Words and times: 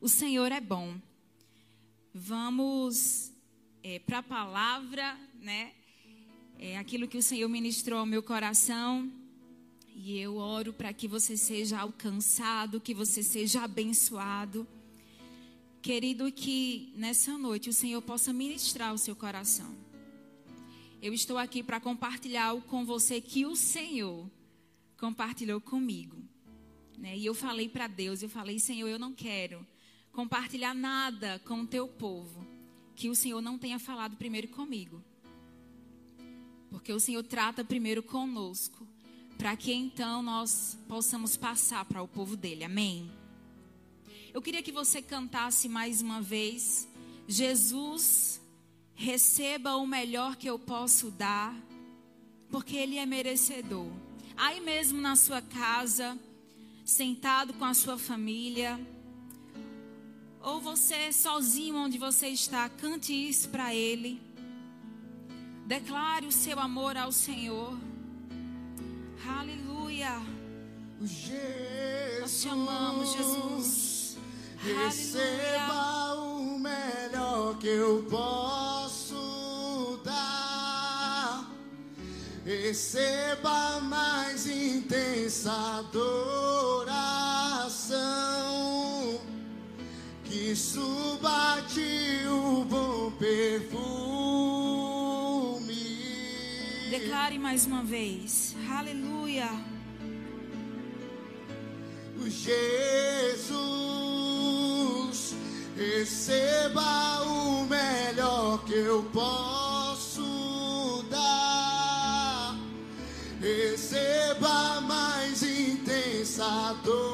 O 0.00 0.08
Senhor 0.08 0.52
é 0.52 0.60
bom. 0.60 0.94
Vamos 2.14 3.32
é, 3.82 3.98
para 3.98 4.18
a 4.18 4.22
palavra, 4.22 5.18
né? 5.40 5.72
É 6.56 6.78
aquilo 6.78 7.08
que 7.08 7.18
o 7.18 7.22
Senhor 7.22 7.48
ministrou 7.48 7.98
ao 7.98 8.06
meu 8.06 8.22
coração. 8.22 9.10
E 9.96 10.16
eu 10.16 10.36
oro 10.36 10.72
para 10.72 10.92
que 10.92 11.08
você 11.08 11.36
seja 11.36 11.80
alcançado, 11.80 12.80
que 12.80 12.94
você 12.94 13.24
seja 13.24 13.64
abençoado. 13.64 14.68
Querido, 15.82 16.30
que 16.30 16.92
nessa 16.94 17.36
noite 17.36 17.68
o 17.68 17.72
Senhor 17.72 18.00
possa 18.00 18.32
ministrar 18.32 18.94
o 18.94 18.98
seu 18.98 19.16
coração. 19.16 19.74
Eu 21.02 21.12
estou 21.12 21.38
aqui 21.38 21.60
para 21.60 21.80
compartilhar 21.80 22.54
com 22.68 22.84
você 22.84 23.20
que 23.20 23.44
o 23.46 23.56
Senhor 23.56 24.30
compartilhou 24.96 25.60
comigo. 25.60 26.22
Né? 26.96 27.18
E 27.18 27.26
eu 27.26 27.34
falei 27.34 27.68
para 27.68 27.88
Deus, 27.88 28.22
eu 28.22 28.28
falei, 28.28 28.60
Senhor, 28.60 28.86
eu 28.86 28.98
não 28.98 29.12
quero 29.12 29.66
compartilhar 30.18 30.74
nada 30.74 31.40
com 31.44 31.60
o 31.60 31.66
teu 31.68 31.86
povo 31.86 32.44
que 32.96 33.08
o 33.08 33.14
Senhor 33.14 33.40
não 33.40 33.56
tenha 33.56 33.78
falado 33.78 34.16
primeiro 34.16 34.48
comigo. 34.48 35.00
Porque 36.68 36.92
o 36.92 36.98
Senhor 36.98 37.22
trata 37.22 37.64
primeiro 37.64 38.02
conosco, 38.02 38.84
para 39.38 39.56
que 39.56 39.72
então 39.72 40.20
nós 40.20 40.76
possamos 40.88 41.36
passar 41.36 41.84
para 41.84 42.02
o 42.02 42.08
povo 42.08 42.36
dele. 42.36 42.64
Amém. 42.64 43.08
Eu 44.34 44.42
queria 44.42 44.60
que 44.60 44.72
você 44.72 45.00
cantasse 45.00 45.68
mais 45.68 46.02
uma 46.02 46.20
vez. 46.20 46.88
Jesus, 47.28 48.40
receba 48.96 49.76
o 49.76 49.86
melhor 49.86 50.34
que 50.34 50.50
eu 50.50 50.58
posso 50.58 51.12
dar, 51.12 51.54
porque 52.50 52.76
Ele 52.76 52.96
é 52.96 53.06
merecedor. 53.06 53.86
Aí 54.36 54.60
mesmo 54.60 55.00
na 55.00 55.14
sua 55.14 55.40
casa, 55.40 56.18
sentado 56.84 57.54
com 57.54 57.64
a 57.64 57.72
sua 57.72 57.96
família, 57.96 58.80
ou 60.42 60.60
você 60.60 61.12
sozinho 61.12 61.76
onde 61.76 61.98
você 61.98 62.28
está, 62.28 62.68
cante 62.68 63.12
isso 63.12 63.48
para 63.48 63.74
Ele. 63.74 64.20
Declare 65.66 66.26
o 66.26 66.32
seu 66.32 66.58
amor 66.58 66.96
ao 66.96 67.12
Senhor. 67.12 67.76
Aleluia. 69.28 70.20
Jesus, 71.02 72.20
Nós 72.20 72.40
te 72.40 72.48
amamos, 72.48 73.12
Jesus. 73.12 74.16
Receba 74.60 76.14
o 76.14 76.58
melhor 76.58 77.56
que 77.58 77.68
eu 77.68 78.04
posso 78.10 80.00
dar. 80.04 81.48
Receba 82.44 83.76
a 83.76 83.80
mais 83.80 84.46
intensa 84.46 85.52
adoração. 85.78 86.88
Que 90.48 90.56
suba 90.56 91.58
o 92.26 92.64
bom 92.64 93.10
perfume. 93.18 93.76
Declare 96.88 97.38
mais 97.38 97.66
uma 97.66 97.84
vez. 97.84 98.56
Aleluia. 98.70 99.50
Jesus, 102.26 103.44
receba 105.76 107.20
o 107.24 107.66
melhor 107.66 108.64
que 108.64 108.72
eu 108.72 109.02
posso 109.12 111.04
dar. 111.10 112.56
Receba 113.38 114.80
mais 114.80 115.42
intensa 115.42 116.70
adoração. 116.70 117.07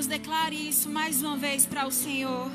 Olhos, 0.00 0.06
declare 0.06 0.56
isso 0.68 0.88
mais 0.88 1.22
uma 1.22 1.36
vez 1.36 1.66
para 1.66 1.86
o 1.86 1.90
Senhor. 1.90 2.50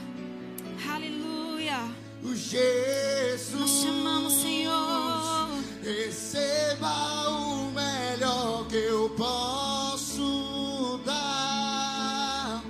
Aleluia. 0.90 1.78
O 2.24 2.34
Jesus. 2.36 3.54
Nós 3.54 3.82
te 3.82 3.88
amamos, 3.88 4.34
Senhor. 4.34 5.50
Receba 5.84 7.30
o 7.30 7.72
melhor 7.72 8.68
que 8.68 8.78
eu 8.78 9.10
posso 9.12 11.00
dar. 11.06 12.64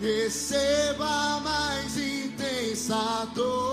Receba 0.00 1.06
a 1.06 1.40
mais 1.40 1.96
intensa 1.98 2.96
adoração. 3.22 3.67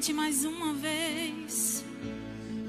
Cante 0.00 0.14
mais 0.14 0.46
uma 0.46 0.72
vez. 0.72 1.84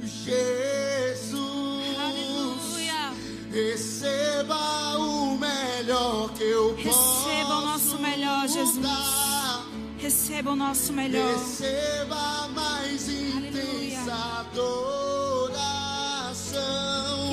Jesus. 0.04 1.98
Aleluia. 1.98 3.14
Receba 3.50 4.98
o 4.98 5.38
melhor 5.38 6.34
que 6.34 6.44
eu 6.44 6.76
posso 6.84 7.30
Receba 7.30 7.56
o 7.56 7.62
nosso 7.62 7.98
melhor, 8.00 8.50
Jesus. 8.50 8.78
dar. 8.80 9.66
Receba 9.98 10.52
o 10.52 10.58
nosso 10.58 10.92
melhor. 10.92 11.38
Receba 11.38 12.18
a 12.18 12.48
mais 12.50 13.08
intensa 13.08 14.14
adoração. 14.42 15.78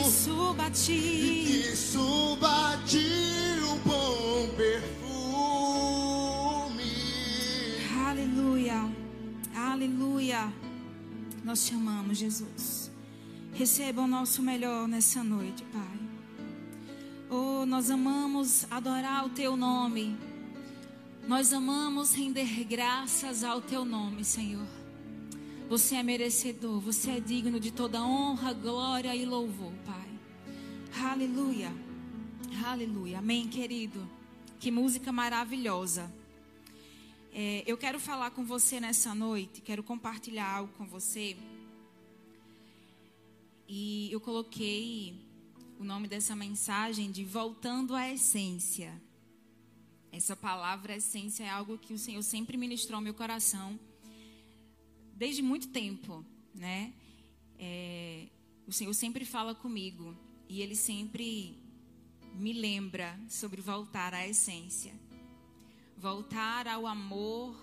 Que 0.04 0.10
suba 0.12 0.66
a 0.66 0.70
ti. 0.70 1.37
Aleluia. 10.38 10.52
Nós 11.44 11.66
te 11.66 11.74
amamos, 11.74 12.18
Jesus. 12.18 12.90
Receba 13.54 14.02
o 14.02 14.06
nosso 14.06 14.42
melhor 14.42 14.86
nessa 14.86 15.24
noite, 15.24 15.64
Pai. 15.64 15.98
Oh, 17.28 17.66
nós 17.66 17.90
amamos 17.90 18.66
adorar 18.70 19.26
o 19.26 19.30
teu 19.30 19.56
nome. 19.56 20.16
Nós 21.26 21.52
amamos 21.52 22.14
render 22.14 22.64
graças 22.64 23.42
ao 23.42 23.60
teu 23.60 23.84
nome, 23.84 24.24
Senhor. 24.24 24.66
Você 25.68 25.96
é 25.96 26.02
merecedor, 26.02 26.80
você 26.80 27.12
é 27.12 27.20
digno 27.20 27.58
de 27.58 27.70
toda 27.70 28.02
honra, 28.02 28.52
glória 28.52 29.14
e 29.14 29.26
louvor, 29.26 29.72
Pai. 29.84 30.08
Aleluia. 31.10 31.72
Aleluia. 32.64 33.18
Amém, 33.18 33.48
querido. 33.48 34.08
Que 34.58 34.70
música 34.70 35.12
maravilhosa. 35.12 36.10
É, 37.40 37.62
eu 37.68 37.76
quero 37.76 38.00
falar 38.00 38.32
com 38.32 38.44
você 38.44 38.80
nessa 38.80 39.14
noite, 39.14 39.60
quero 39.60 39.80
compartilhar 39.80 40.56
algo 40.56 40.72
com 40.72 40.84
você. 40.84 41.36
E 43.68 44.08
eu 44.10 44.20
coloquei 44.20 45.24
o 45.78 45.84
nome 45.84 46.08
dessa 46.08 46.34
mensagem 46.34 47.12
de 47.12 47.22
Voltando 47.22 47.94
à 47.94 48.12
Essência. 48.12 48.92
Essa 50.10 50.34
palavra 50.34 50.96
essência 50.96 51.44
é 51.44 51.48
algo 51.48 51.78
que 51.78 51.94
o 51.94 51.98
Senhor 51.98 52.24
sempre 52.24 52.56
ministrou 52.56 52.96
ao 52.96 53.02
meu 53.02 53.14
coração 53.14 53.78
desde 55.14 55.40
muito 55.40 55.68
tempo, 55.68 56.26
né? 56.52 56.92
É, 57.56 58.26
o 58.66 58.72
Senhor 58.72 58.92
sempre 58.94 59.24
fala 59.24 59.54
comigo 59.54 60.12
e 60.48 60.60
Ele 60.60 60.74
sempre 60.74 61.56
me 62.34 62.52
lembra 62.52 63.16
sobre 63.28 63.60
voltar 63.60 64.12
à 64.12 64.26
essência, 64.26 64.92
voltar 65.98 66.68
ao 66.68 66.86
amor 66.86 67.56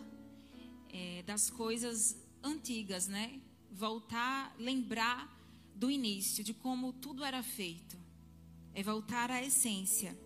é, 0.90 1.24
das 1.24 1.50
coisas 1.50 2.18
antigas, 2.44 3.08
né? 3.08 3.40
Voltar, 3.72 4.54
lembrar 4.60 5.34
do 5.74 5.90
início, 5.90 6.44
de 6.44 6.54
como 6.54 6.92
tudo 6.94 7.24
era 7.24 7.42
feito. 7.42 7.98
É 8.74 8.84
voltar 8.84 9.32
à 9.32 9.42
essência. 9.42 10.18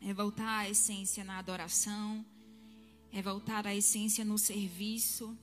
É 0.00 0.12
voltar 0.12 0.58
à 0.58 0.68
essência 0.68 1.22
na 1.22 1.38
adoração. 1.38 2.24
É 3.12 3.22
voltar 3.22 3.66
à 3.66 3.74
essência 3.74 4.24
no 4.24 4.36
serviço. 4.36 5.38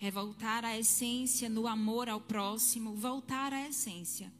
É 0.00 0.10
voltar 0.10 0.64
à 0.64 0.78
essência 0.78 1.48
no 1.48 1.66
amor 1.66 2.08
ao 2.08 2.20
próximo. 2.20 2.94
Voltar 2.94 3.52
à 3.52 3.68
essência 3.68 4.32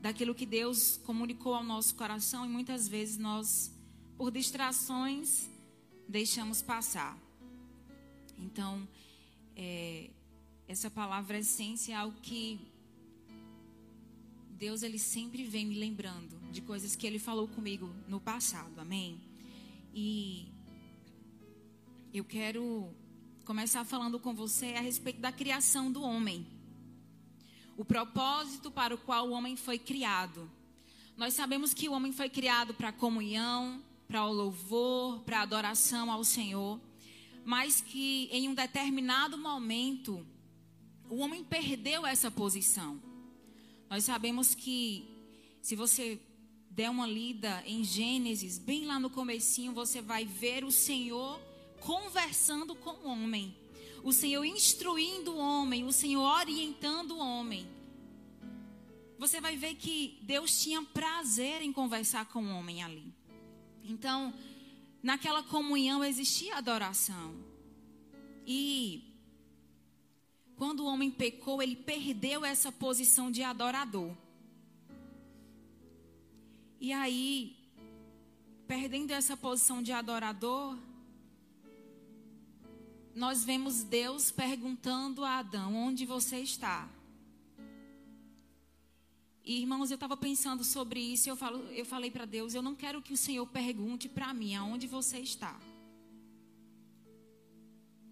daquilo 0.00 0.34
que 0.34 0.44
Deus 0.44 0.98
comunicou 0.98 1.54
ao 1.54 1.64
nosso 1.64 1.94
coração 1.94 2.44
e 2.44 2.48
muitas 2.48 2.86
vezes 2.86 3.16
nós, 3.16 3.72
por 4.18 4.30
distrações, 4.30 5.48
deixamos 6.08 6.62
passar. 6.62 7.18
Então, 8.38 8.86
é, 9.56 10.10
essa 10.66 10.90
palavra 10.90 11.38
essência 11.38 11.92
é 11.92 11.96
algo 11.96 12.18
que 12.20 12.58
Deus 14.50 14.82
ele 14.82 14.98
sempre 14.98 15.44
vem 15.44 15.66
me 15.66 15.74
lembrando 15.74 16.38
de 16.50 16.60
coisas 16.60 16.94
que 16.96 17.06
ele 17.06 17.18
falou 17.18 17.48
comigo 17.48 17.92
no 18.08 18.20
passado. 18.20 18.78
Amém. 18.78 19.20
E 19.92 20.48
eu 22.12 22.24
quero 22.24 22.92
começar 23.44 23.84
falando 23.84 24.18
com 24.18 24.34
você 24.34 24.74
a 24.74 24.80
respeito 24.80 25.20
da 25.20 25.32
criação 25.32 25.90
do 25.90 26.02
homem. 26.02 26.46
o 27.76 27.84
propósito 27.84 28.70
para 28.70 28.94
o 28.94 28.98
qual 28.98 29.28
o 29.28 29.32
homem 29.32 29.56
foi 29.56 29.78
criado. 29.78 30.48
Nós 31.16 31.34
sabemos 31.34 31.74
que 31.74 31.88
o 31.88 31.92
homem 31.92 32.12
foi 32.12 32.28
criado 32.28 32.72
para 32.72 32.92
comunhão, 32.92 33.82
para 34.06 34.24
o 34.24 34.32
louvor, 34.32 35.20
para 35.20 35.38
a 35.38 35.42
adoração 35.42 36.10
ao 36.10 36.24
Senhor, 36.24 36.80
mas 37.44 37.80
que 37.80 38.28
em 38.32 38.48
um 38.48 38.54
determinado 38.54 39.36
momento 39.36 40.26
o 41.08 41.16
homem 41.16 41.44
perdeu 41.44 42.06
essa 42.06 42.30
posição. 42.30 43.00
Nós 43.88 44.04
sabemos 44.04 44.54
que 44.54 45.08
se 45.60 45.76
você 45.76 46.20
der 46.70 46.90
uma 46.90 47.06
lida 47.06 47.62
em 47.66 47.84
Gênesis, 47.84 48.58
bem 48.58 48.86
lá 48.86 48.98
no 48.98 49.08
comecinho, 49.08 49.72
você 49.72 50.02
vai 50.02 50.24
ver 50.24 50.64
o 50.64 50.72
Senhor 50.72 51.40
conversando 51.80 52.74
com 52.74 52.90
o 52.90 53.08
homem. 53.08 53.56
O 54.02 54.12
Senhor 54.12 54.44
instruindo 54.44 55.32
o 55.32 55.38
homem, 55.38 55.84
o 55.84 55.92
Senhor 55.92 56.22
orientando 56.22 57.12
o 57.12 57.18
homem. 57.18 57.66
Você 59.18 59.40
vai 59.40 59.56
ver 59.56 59.76
que 59.76 60.18
Deus 60.22 60.60
tinha 60.60 60.82
prazer 60.82 61.62
em 61.62 61.72
conversar 61.72 62.26
com 62.26 62.44
o 62.44 62.50
homem 62.50 62.82
ali. 62.82 63.14
Então, 63.84 64.32
naquela 65.02 65.42
comunhão 65.42 66.02
existia 66.02 66.56
adoração. 66.56 67.34
E 68.46 69.14
quando 70.56 70.80
o 70.80 70.86
homem 70.86 71.10
pecou, 71.10 71.62
ele 71.62 71.76
perdeu 71.76 72.44
essa 72.44 72.72
posição 72.72 73.30
de 73.30 73.42
adorador. 73.42 74.16
E 76.80 76.92
aí, 76.92 77.56
perdendo 78.66 79.12
essa 79.12 79.36
posição 79.36 79.82
de 79.82 79.92
adorador, 79.92 80.78
nós 83.14 83.44
vemos 83.44 83.82
Deus 83.84 84.30
perguntando 84.30 85.24
a 85.24 85.38
Adão: 85.38 85.74
onde 85.74 86.04
você 86.04 86.38
está? 86.38 86.88
Irmãos, 89.44 89.90
eu 89.90 89.96
estava 89.96 90.16
pensando 90.16 90.64
sobre 90.64 91.00
isso 91.00 91.28
eu, 91.28 91.36
falo, 91.36 91.58
eu 91.72 91.84
falei 91.84 92.10
para 92.10 92.24
Deus: 92.24 92.54
eu 92.54 92.62
não 92.62 92.74
quero 92.74 93.02
que 93.02 93.12
o 93.12 93.16
Senhor 93.16 93.46
pergunte 93.46 94.08
para 94.08 94.32
mim 94.32 94.54
aonde 94.54 94.86
você 94.86 95.18
está. 95.18 95.60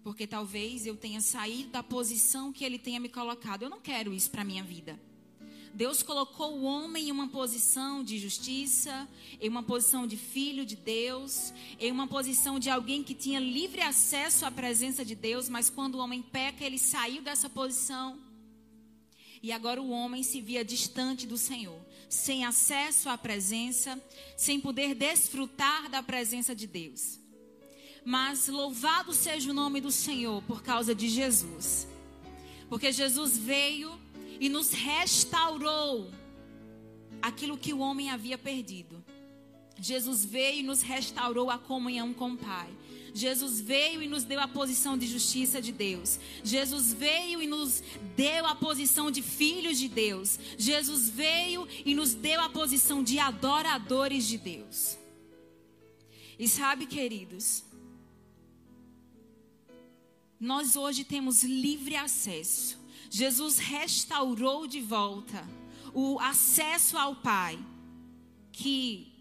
Porque 0.03 0.27
talvez 0.27 0.85
eu 0.85 0.95
tenha 0.95 1.21
saído 1.21 1.69
da 1.69 1.81
posição 1.81 2.53
que 2.53 2.63
Ele 2.63 2.77
tenha 2.77 2.99
me 2.99 3.09
colocado. 3.09 3.63
Eu 3.63 3.69
não 3.69 3.79
quero 3.79 4.13
isso 4.13 4.29
para 4.29 4.43
minha 4.43 4.63
vida. 4.63 4.99
Deus 5.73 6.03
colocou 6.03 6.55
o 6.55 6.63
homem 6.63 7.07
em 7.07 7.11
uma 7.11 7.27
posição 7.29 8.03
de 8.03 8.19
justiça, 8.19 9.07
em 9.41 9.49
uma 9.49 9.63
posição 9.63 10.05
de 10.05 10.17
filho 10.17 10.63
de 10.63 10.75
Deus, 10.75 11.51
em 11.79 11.91
uma 11.91 12.05
posição 12.05 12.59
de 12.59 12.69
alguém 12.69 13.01
que 13.01 13.15
tinha 13.15 13.39
livre 13.39 13.81
acesso 13.81 14.45
à 14.45 14.51
presença 14.51 15.03
de 15.03 15.15
Deus, 15.15 15.49
mas 15.49 15.71
quando 15.71 15.95
o 15.95 15.97
homem 15.97 16.21
peca, 16.21 16.63
ele 16.63 16.77
saiu 16.77 17.23
dessa 17.23 17.49
posição. 17.49 18.19
E 19.43 19.51
agora 19.51 19.81
o 19.81 19.89
homem 19.89 20.23
se 20.23 20.39
via 20.39 20.63
distante 20.63 21.27
do 21.27 21.37
Senhor, 21.37 21.77
sem 22.07 22.45
acesso 22.45 23.09
à 23.09 23.17
presença, 23.17 24.01
sem 24.37 24.57
poder 24.57 24.95
desfrutar 24.95 25.89
da 25.89 26.01
presença 26.01 26.55
de 26.55 26.65
Deus. 26.65 27.19
Mas 28.05 28.47
louvado 28.47 29.11
seja 29.11 29.51
o 29.51 29.53
nome 29.53 29.81
do 29.81 29.91
Senhor 29.91 30.41
por 30.43 30.63
causa 30.63 30.95
de 30.95 31.09
Jesus. 31.09 31.85
Porque 32.69 32.89
Jesus 32.93 33.37
veio 33.37 33.99
e 34.39 34.47
nos 34.47 34.71
restaurou 34.71 36.09
aquilo 37.21 37.57
que 37.57 37.73
o 37.73 37.79
homem 37.79 38.09
havia 38.09 38.37
perdido. 38.37 39.03
Jesus 39.77 40.23
veio 40.23 40.59
e 40.59 40.63
nos 40.63 40.81
restaurou 40.81 41.49
a 41.49 41.57
comunhão 41.57 42.13
com 42.13 42.31
o 42.31 42.37
Pai. 42.37 42.73
Jesus 43.13 43.61
veio 43.61 44.01
e 44.01 44.07
nos 44.07 44.23
deu 44.23 44.39
a 44.39 44.47
posição 44.47 44.97
de 44.97 45.05
justiça 45.07 45.61
de 45.61 45.71
Deus. 45.71 46.19
Jesus 46.43 46.93
veio 46.93 47.41
e 47.41 47.47
nos 47.47 47.83
deu 48.15 48.45
a 48.45 48.55
posição 48.55 49.11
de 49.11 49.21
filhos 49.21 49.77
de 49.77 49.87
Deus. 49.87 50.39
Jesus 50.57 51.09
veio 51.09 51.67
e 51.85 51.93
nos 51.93 52.13
deu 52.13 52.41
a 52.41 52.49
posição 52.49 53.03
de 53.03 53.19
adoradores 53.19 54.25
de 54.25 54.37
Deus. 54.37 54.97
E 56.39 56.47
sabe, 56.47 56.85
queridos, 56.87 57.63
nós 60.39 60.75
hoje 60.75 61.03
temos 61.03 61.43
livre 61.43 61.95
acesso 61.95 62.83
Jesus 63.13 63.59
restaurou 63.59 64.65
de 64.65 64.81
volta 64.81 65.47
o 65.93 66.19
acesso 66.19 66.97
ao 66.97 67.15
Pai 67.17 67.63
que 68.51 69.13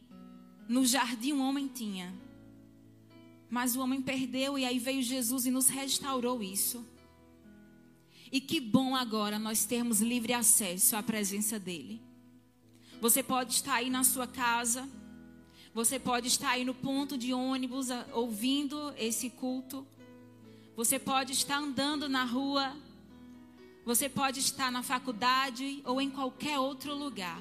no 0.67 0.87
jardim 0.87 1.33
o 1.33 1.43
homem 1.43 1.69
tinha. 1.69 2.11
Mas 3.53 3.77
o 3.77 3.81
homem 3.81 4.01
perdeu 4.01 4.59
e 4.59 4.65
aí 4.65 4.79
veio 4.79 5.03
Jesus 5.03 5.45
e 5.45 5.51
nos 5.51 5.69
restaurou 5.69 6.43
isso. 6.43 6.83
E 8.33 8.41
que 8.41 8.59
bom 8.59 8.97
agora 8.97 9.39
nós 9.39 9.67
termos 9.67 10.01
livre 10.01 10.33
acesso 10.33 10.97
à 10.97 11.03
presença 11.03 11.59
dele. 11.59 12.01
Você 12.99 13.23
pode 13.23 13.53
estar 13.53 13.75
aí 13.75 13.91
na 13.91 14.05
sua 14.05 14.27
casa, 14.27 14.89
você 15.75 15.99
pode 15.99 16.29
estar 16.29 16.53
aí 16.53 16.65
no 16.65 16.73
ponto 16.73 17.19
de 17.19 17.35
ônibus 17.35 17.89
ouvindo 18.15 18.95
esse 18.97 19.29
culto. 19.29 19.87
Você 20.75 20.99
pode 20.99 21.33
estar 21.33 21.59
andando 21.59 22.09
na 22.09 22.25
rua 22.25 22.75
você 23.85 24.09
pode 24.09 24.39
estar 24.39 24.71
na 24.71 24.83
faculdade 24.83 25.83
ou 25.85 26.01
em 26.01 26.09
qualquer 26.09 26.59
outro 26.59 26.95
lugar. 26.95 27.41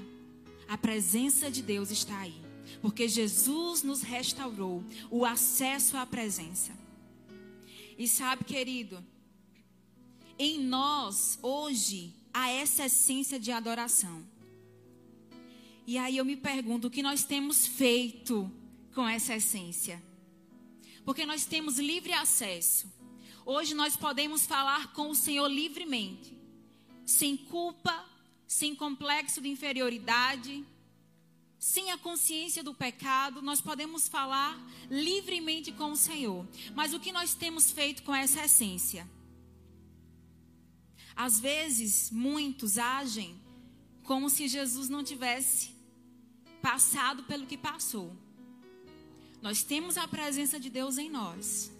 A 0.67 0.75
presença 0.75 1.51
de 1.51 1.61
Deus 1.61 1.91
está 1.91 2.17
aí. 2.17 2.50
Porque 2.81 3.07
Jesus 3.07 3.83
nos 3.83 4.01
restaurou 4.01 4.83
o 5.09 5.25
acesso 5.25 5.97
à 5.97 6.05
presença. 6.05 6.71
E 7.97 8.07
sabe, 8.07 8.43
querido, 8.43 9.03
em 10.37 10.59
nós 10.59 11.37
hoje 11.41 12.13
há 12.33 12.49
essa 12.49 12.85
essência 12.85 13.39
de 13.39 13.51
adoração. 13.51 14.25
E 15.85 15.97
aí 15.97 16.17
eu 16.17 16.25
me 16.25 16.35
pergunto 16.35 16.87
o 16.87 16.91
que 16.91 17.03
nós 17.03 17.23
temos 17.23 17.67
feito 17.67 18.51
com 18.93 19.07
essa 19.07 19.35
essência. 19.35 20.01
Porque 21.03 21.25
nós 21.25 21.45
temos 21.45 21.77
livre 21.79 22.13
acesso. 22.13 22.91
Hoje 23.45 23.73
nós 23.73 23.97
podemos 23.97 24.45
falar 24.45 24.93
com 24.93 25.09
o 25.09 25.15
Senhor 25.15 25.47
livremente, 25.47 26.37
sem 27.05 27.35
culpa, 27.35 28.05
sem 28.47 28.75
complexo 28.75 29.41
de 29.41 29.49
inferioridade, 29.49 30.63
sem 31.61 31.91
a 31.91 31.97
consciência 31.97 32.63
do 32.63 32.73
pecado, 32.73 33.39
nós 33.39 33.61
podemos 33.61 34.07
falar 34.07 34.59
livremente 34.89 35.71
com 35.71 35.91
o 35.91 35.95
Senhor. 35.95 36.43
Mas 36.73 36.91
o 36.91 36.99
que 36.99 37.11
nós 37.11 37.35
temos 37.35 37.69
feito 37.69 38.01
com 38.01 38.15
essa 38.15 38.43
essência? 38.43 39.07
Às 41.15 41.39
vezes, 41.39 42.09
muitos 42.09 42.79
agem 42.79 43.39
como 44.05 44.27
se 44.27 44.47
Jesus 44.47 44.89
não 44.89 45.03
tivesse 45.03 45.69
passado 46.63 47.21
pelo 47.25 47.45
que 47.45 47.59
passou. 47.59 48.11
Nós 49.39 49.61
temos 49.61 49.97
a 49.97 50.07
presença 50.07 50.59
de 50.59 50.67
Deus 50.67 50.97
em 50.97 51.11
nós. 51.11 51.71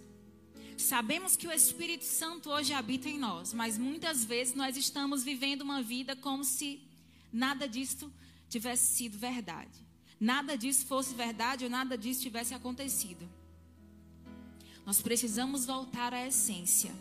Sabemos 0.78 1.34
que 1.34 1.48
o 1.48 1.52
Espírito 1.52 2.04
Santo 2.04 2.50
hoje 2.50 2.72
habita 2.72 3.08
em 3.08 3.18
nós, 3.18 3.52
mas 3.52 3.76
muitas 3.76 4.24
vezes 4.24 4.54
nós 4.54 4.76
estamos 4.76 5.24
vivendo 5.24 5.62
uma 5.62 5.82
vida 5.82 6.14
como 6.14 6.44
se 6.44 6.80
nada 7.32 7.66
disso 7.68 8.12
tivesse 8.52 8.94
sido 8.96 9.18
verdade. 9.18 9.78
Nada 10.20 10.56
disso 10.56 10.86
fosse 10.86 11.14
verdade 11.14 11.64
ou 11.64 11.70
nada 11.70 11.96
disso 11.96 12.20
tivesse 12.20 12.54
acontecido. 12.54 13.28
Nós 14.84 15.00
precisamos 15.00 15.64
voltar 15.64 16.12
à 16.12 16.26
essência 16.26 16.92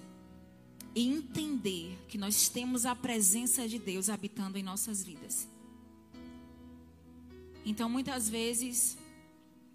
e 0.95 1.07
entender 1.07 1.97
que 2.07 2.17
nós 2.17 2.47
temos 2.47 2.85
a 2.85 2.95
presença 2.95 3.67
de 3.67 3.77
Deus 3.77 4.09
habitando 4.09 4.57
em 4.57 4.63
nossas 4.63 5.03
vidas. 5.03 5.47
Então, 7.65 7.89
muitas 7.89 8.29
vezes, 8.29 8.97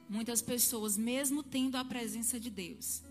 muitas 0.09 0.41
pessoas, 0.43 0.97
mesmo 0.97 1.43
tendo 1.43 1.77
a 1.77 1.85
presença 1.85 2.41
de 2.41 2.51
Deus, 2.51 3.03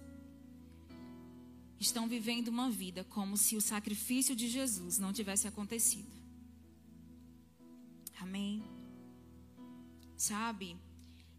estão 1.79 2.07
vivendo 2.07 2.47
uma 2.47 2.69
vida 2.69 3.03
como 3.05 3.37
se 3.37 3.55
o 3.55 3.61
sacrifício 3.61 4.35
de 4.35 4.47
Jesus 4.47 4.97
não 4.97 5.13
tivesse 5.13 5.47
acontecido. 5.47 6.14
Amém? 8.19 8.63
Sabe? 10.17 10.77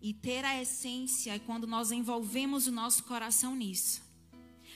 E 0.01 0.13
ter 0.13 0.45
a 0.45 0.61
essência 0.61 1.35
é 1.35 1.39
quando 1.39 1.67
nós 1.67 1.91
envolvemos 1.91 2.67
o 2.67 2.73
nosso 2.73 3.05
coração 3.05 3.55
nisso. 3.55 4.03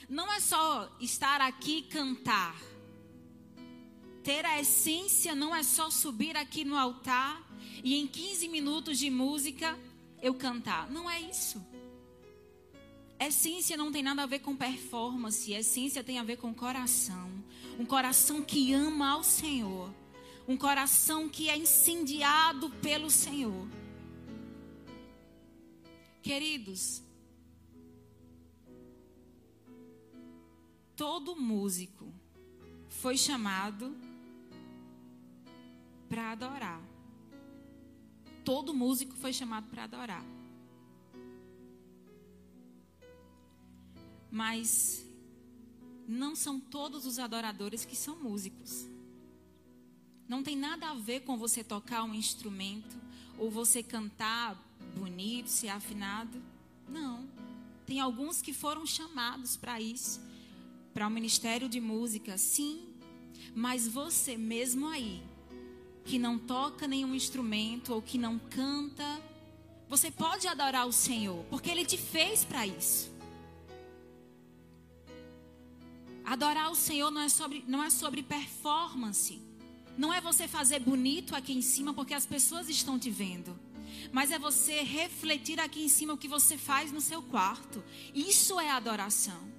Não 0.09 0.31
é 0.31 0.39
só 0.39 0.91
estar 0.99 1.41
aqui 1.41 1.77
e 1.77 1.81
cantar. 1.83 2.59
Ter 4.23 4.45
a 4.45 4.59
essência 4.59 5.33
não 5.33 5.55
é 5.55 5.63
só 5.63 5.89
subir 5.89 6.35
aqui 6.35 6.63
no 6.63 6.75
altar 6.75 7.41
e 7.83 7.95
em 7.95 8.07
15 8.07 8.47
minutos 8.49 8.99
de 8.99 9.09
música 9.09 9.77
eu 10.21 10.33
cantar. 10.33 10.89
Não 10.91 11.09
é 11.09 11.19
isso. 11.21 11.63
Essência 13.19 13.77
não 13.77 13.91
tem 13.91 14.01
nada 14.01 14.23
a 14.23 14.25
ver 14.25 14.39
com 14.39 14.55
performance, 14.55 15.53
essência 15.53 16.03
tem 16.03 16.17
a 16.17 16.23
ver 16.23 16.37
com 16.37 16.53
coração. 16.53 17.31
Um 17.79 17.85
coração 17.85 18.41
que 18.41 18.73
ama 18.73 19.11
ao 19.11 19.23
Senhor. 19.23 19.93
Um 20.51 20.57
coração 20.57 21.29
que 21.29 21.47
é 21.47 21.57
incendiado 21.57 22.69
pelo 22.81 23.09
Senhor. 23.09 23.69
Queridos, 26.21 27.01
todo 30.93 31.37
músico 31.37 32.13
foi 32.89 33.15
chamado 33.15 33.95
para 36.09 36.33
adorar. 36.33 36.81
Todo 38.43 38.73
músico 38.73 39.15
foi 39.15 39.31
chamado 39.31 39.69
para 39.69 39.85
adorar. 39.85 40.25
Mas 44.29 45.05
não 46.05 46.35
são 46.35 46.59
todos 46.59 47.05
os 47.05 47.19
adoradores 47.19 47.85
que 47.85 47.95
são 47.95 48.21
músicos. 48.21 48.90
Não 50.31 50.41
tem 50.41 50.55
nada 50.55 50.89
a 50.89 50.93
ver 50.93 51.23
com 51.23 51.35
você 51.35 51.61
tocar 51.61 52.05
um 52.05 52.13
instrumento 52.13 52.95
ou 53.37 53.51
você 53.51 53.83
cantar 53.83 54.55
bonito, 54.95 55.49
ser 55.49 55.67
afinado. 55.67 56.41
Não. 56.87 57.27
Tem 57.85 57.99
alguns 57.99 58.41
que 58.41 58.53
foram 58.53 58.85
chamados 58.85 59.57
para 59.57 59.81
isso, 59.81 60.21
para 60.93 61.05
o 61.05 61.09
ministério 61.09 61.67
de 61.67 61.81
música, 61.81 62.37
sim. 62.37 62.93
Mas 63.53 63.89
você 63.89 64.37
mesmo 64.37 64.87
aí, 64.87 65.21
que 66.05 66.17
não 66.17 66.39
toca 66.39 66.87
nenhum 66.87 67.13
instrumento 67.13 67.93
ou 67.93 68.01
que 68.01 68.17
não 68.17 68.39
canta, 68.39 69.21
você 69.89 70.09
pode 70.09 70.47
adorar 70.47 70.87
o 70.87 70.93
Senhor, 70.93 71.43
porque 71.49 71.69
Ele 71.69 71.83
te 71.83 71.97
fez 71.97 72.45
para 72.45 72.65
isso. 72.65 73.11
Adorar 76.23 76.71
o 76.71 76.75
Senhor 76.75 77.11
não 77.11 77.19
é 77.19 77.27
sobre, 77.27 77.65
não 77.67 77.83
é 77.83 77.89
sobre 77.89 78.23
performance. 78.23 79.50
Não 79.97 80.13
é 80.13 80.21
você 80.21 80.47
fazer 80.47 80.79
bonito 80.79 81.35
aqui 81.35 81.53
em 81.53 81.61
cima 81.61 81.93
porque 81.93 82.13
as 82.13 82.25
pessoas 82.25 82.69
estão 82.69 82.97
te 82.97 83.09
vendo. 83.09 83.57
Mas 84.11 84.31
é 84.31 84.39
você 84.39 84.81
refletir 84.81 85.59
aqui 85.59 85.83
em 85.83 85.89
cima 85.89 86.13
o 86.13 86.17
que 86.17 86.27
você 86.27 86.57
faz 86.57 86.91
no 86.91 87.01
seu 87.01 87.21
quarto. 87.21 87.83
Isso 88.13 88.59
é 88.59 88.69
adoração. 88.69 89.51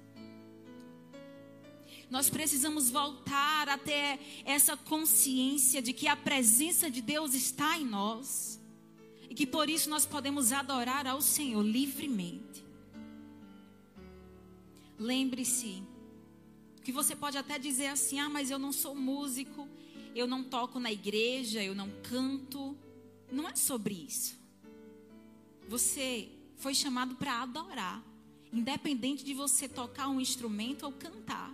Nós 2.09 2.29
precisamos 2.29 2.89
voltar 2.89 3.69
até 3.69 4.19
essa 4.45 4.77
consciência 4.77 5.81
de 5.81 5.93
que 5.93 6.07
a 6.07 6.15
presença 6.15 6.89
de 6.89 7.01
Deus 7.01 7.33
está 7.33 7.77
em 7.77 7.85
nós. 7.85 8.59
E 9.29 9.33
que 9.33 9.47
por 9.47 9.69
isso 9.69 9.89
nós 9.89 10.05
podemos 10.05 10.51
adorar 10.51 11.07
ao 11.07 11.21
Senhor 11.21 11.63
livremente. 11.63 12.63
Lembre-se 14.99 15.81
que 16.83 16.91
você 16.91 17.15
pode 17.15 17.37
até 17.37 17.57
dizer 17.57 17.87
assim: 17.87 18.19
ah, 18.19 18.29
mas 18.29 18.51
eu 18.51 18.59
não 18.59 18.71
sou 18.71 18.93
músico, 18.93 19.67
eu 20.15 20.27
não 20.27 20.43
toco 20.43 20.79
na 20.79 20.91
igreja, 20.91 21.63
eu 21.63 21.73
não 21.73 21.89
canto. 22.03 22.77
Não 23.31 23.49
é 23.49 23.55
sobre 23.55 23.93
isso. 23.93 24.37
Você 25.67 26.29
foi 26.57 26.75
chamado 26.75 27.15
para 27.15 27.41
adorar, 27.41 28.03
independente 28.51 29.23
de 29.23 29.33
você 29.33 29.67
tocar 29.67 30.07
um 30.07 30.21
instrumento 30.21 30.83
ou 30.83 30.91
cantar. 30.91 31.53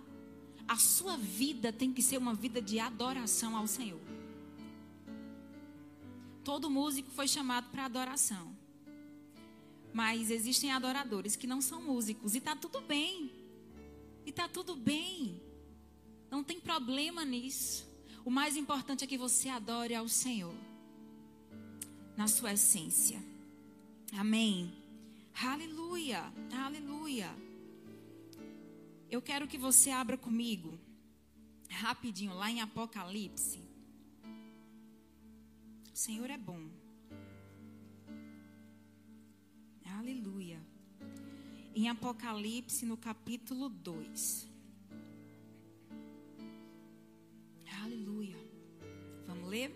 A 0.68 0.76
sua 0.76 1.16
vida 1.16 1.72
tem 1.72 1.92
que 1.92 2.02
ser 2.02 2.18
uma 2.18 2.34
vida 2.34 2.60
de 2.60 2.78
adoração 2.78 3.56
ao 3.56 3.66
Senhor. 3.66 4.00
Todo 6.44 6.70
músico 6.70 7.10
foi 7.10 7.26
chamado 7.26 7.70
para 7.70 7.86
adoração. 7.86 8.54
Mas 9.92 10.30
existem 10.30 10.70
adoradores 10.70 11.34
que 11.34 11.46
não 11.46 11.60
são 11.60 11.82
músicos 11.82 12.34
e 12.34 12.38
está 12.38 12.54
tudo 12.54 12.80
bem. 12.80 13.32
E 14.24 14.30
está 14.30 14.48
tudo 14.48 14.76
bem. 14.76 15.40
Não 16.30 16.44
tem 16.44 16.60
problema 16.60 17.24
nisso. 17.24 17.89
O 18.24 18.30
mais 18.30 18.56
importante 18.56 19.04
é 19.04 19.06
que 19.06 19.18
você 19.18 19.48
adore 19.48 19.94
ao 19.94 20.08
Senhor. 20.08 20.54
Na 22.16 22.26
sua 22.28 22.52
essência. 22.52 23.22
Amém. 24.12 24.72
Aleluia. 25.42 26.32
Aleluia. 26.52 27.30
Eu 29.10 29.22
quero 29.22 29.48
que 29.48 29.58
você 29.58 29.90
abra 29.90 30.16
comigo. 30.16 30.78
Rapidinho, 31.70 32.34
lá 32.34 32.50
em 32.50 32.60
Apocalipse. 32.60 33.60
O 35.92 35.96
Senhor 35.96 36.28
é 36.30 36.38
bom. 36.38 36.68
Aleluia 39.98 40.60
em 41.74 41.88
Apocalipse, 41.88 42.84
no 42.84 42.96
capítulo 42.96 43.68
2. 43.68 44.49
Aleluia. 47.82 48.36
Vamos 49.26 49.48
ler? 49.48 49.74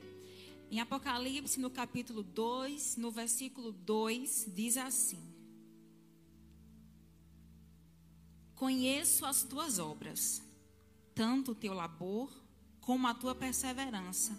Em 0.71 0.79
Apocalipse, 0.79 1.59
no 1.59 1.71
capítulo 1.71 2.23
2, 2.23 2.97
no 2.99 3.11
versículo 3.11 3.73
2, 3.73 4.51
diz 4.55 4.77
assim: 4.77 5.23
Conheço 8.55 9.25
as 9.25 9.43
tuas 9.43 9.79
obras, 9.79 10.43
tanto 11.15 11.53
o 11.53 11.55
teu 11.55 11.73
labor 11.73 12.31
como 12.81 13.07
a 13.07 13.15
tua 13.15 13.35
perseverança, 13.35 14.39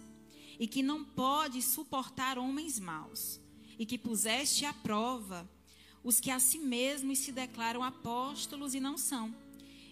e 0.60 0.68
que 0.68 0.82
não 0.82 1.04
podes 1.04 1.64
suportar 1.64 2.38
homens 2.38 2.78
maus, 2.78 3.40
e 3.76 3.84
que 3.84 3.98
puseste 3.98 4.64
à 4.64 4.72
prova 4.72 5.48
os 6.04 6.20
que 6.20 6.30
a 6.30 6.38
si 6.38 6.60
mesmos 6.60 7.18
se 7.18 7.32
declaram 7.32 7.82
apóstolos 7.82 8.74
e 8.74 8.80
não 8.80 8.96
são, 8.96 9.34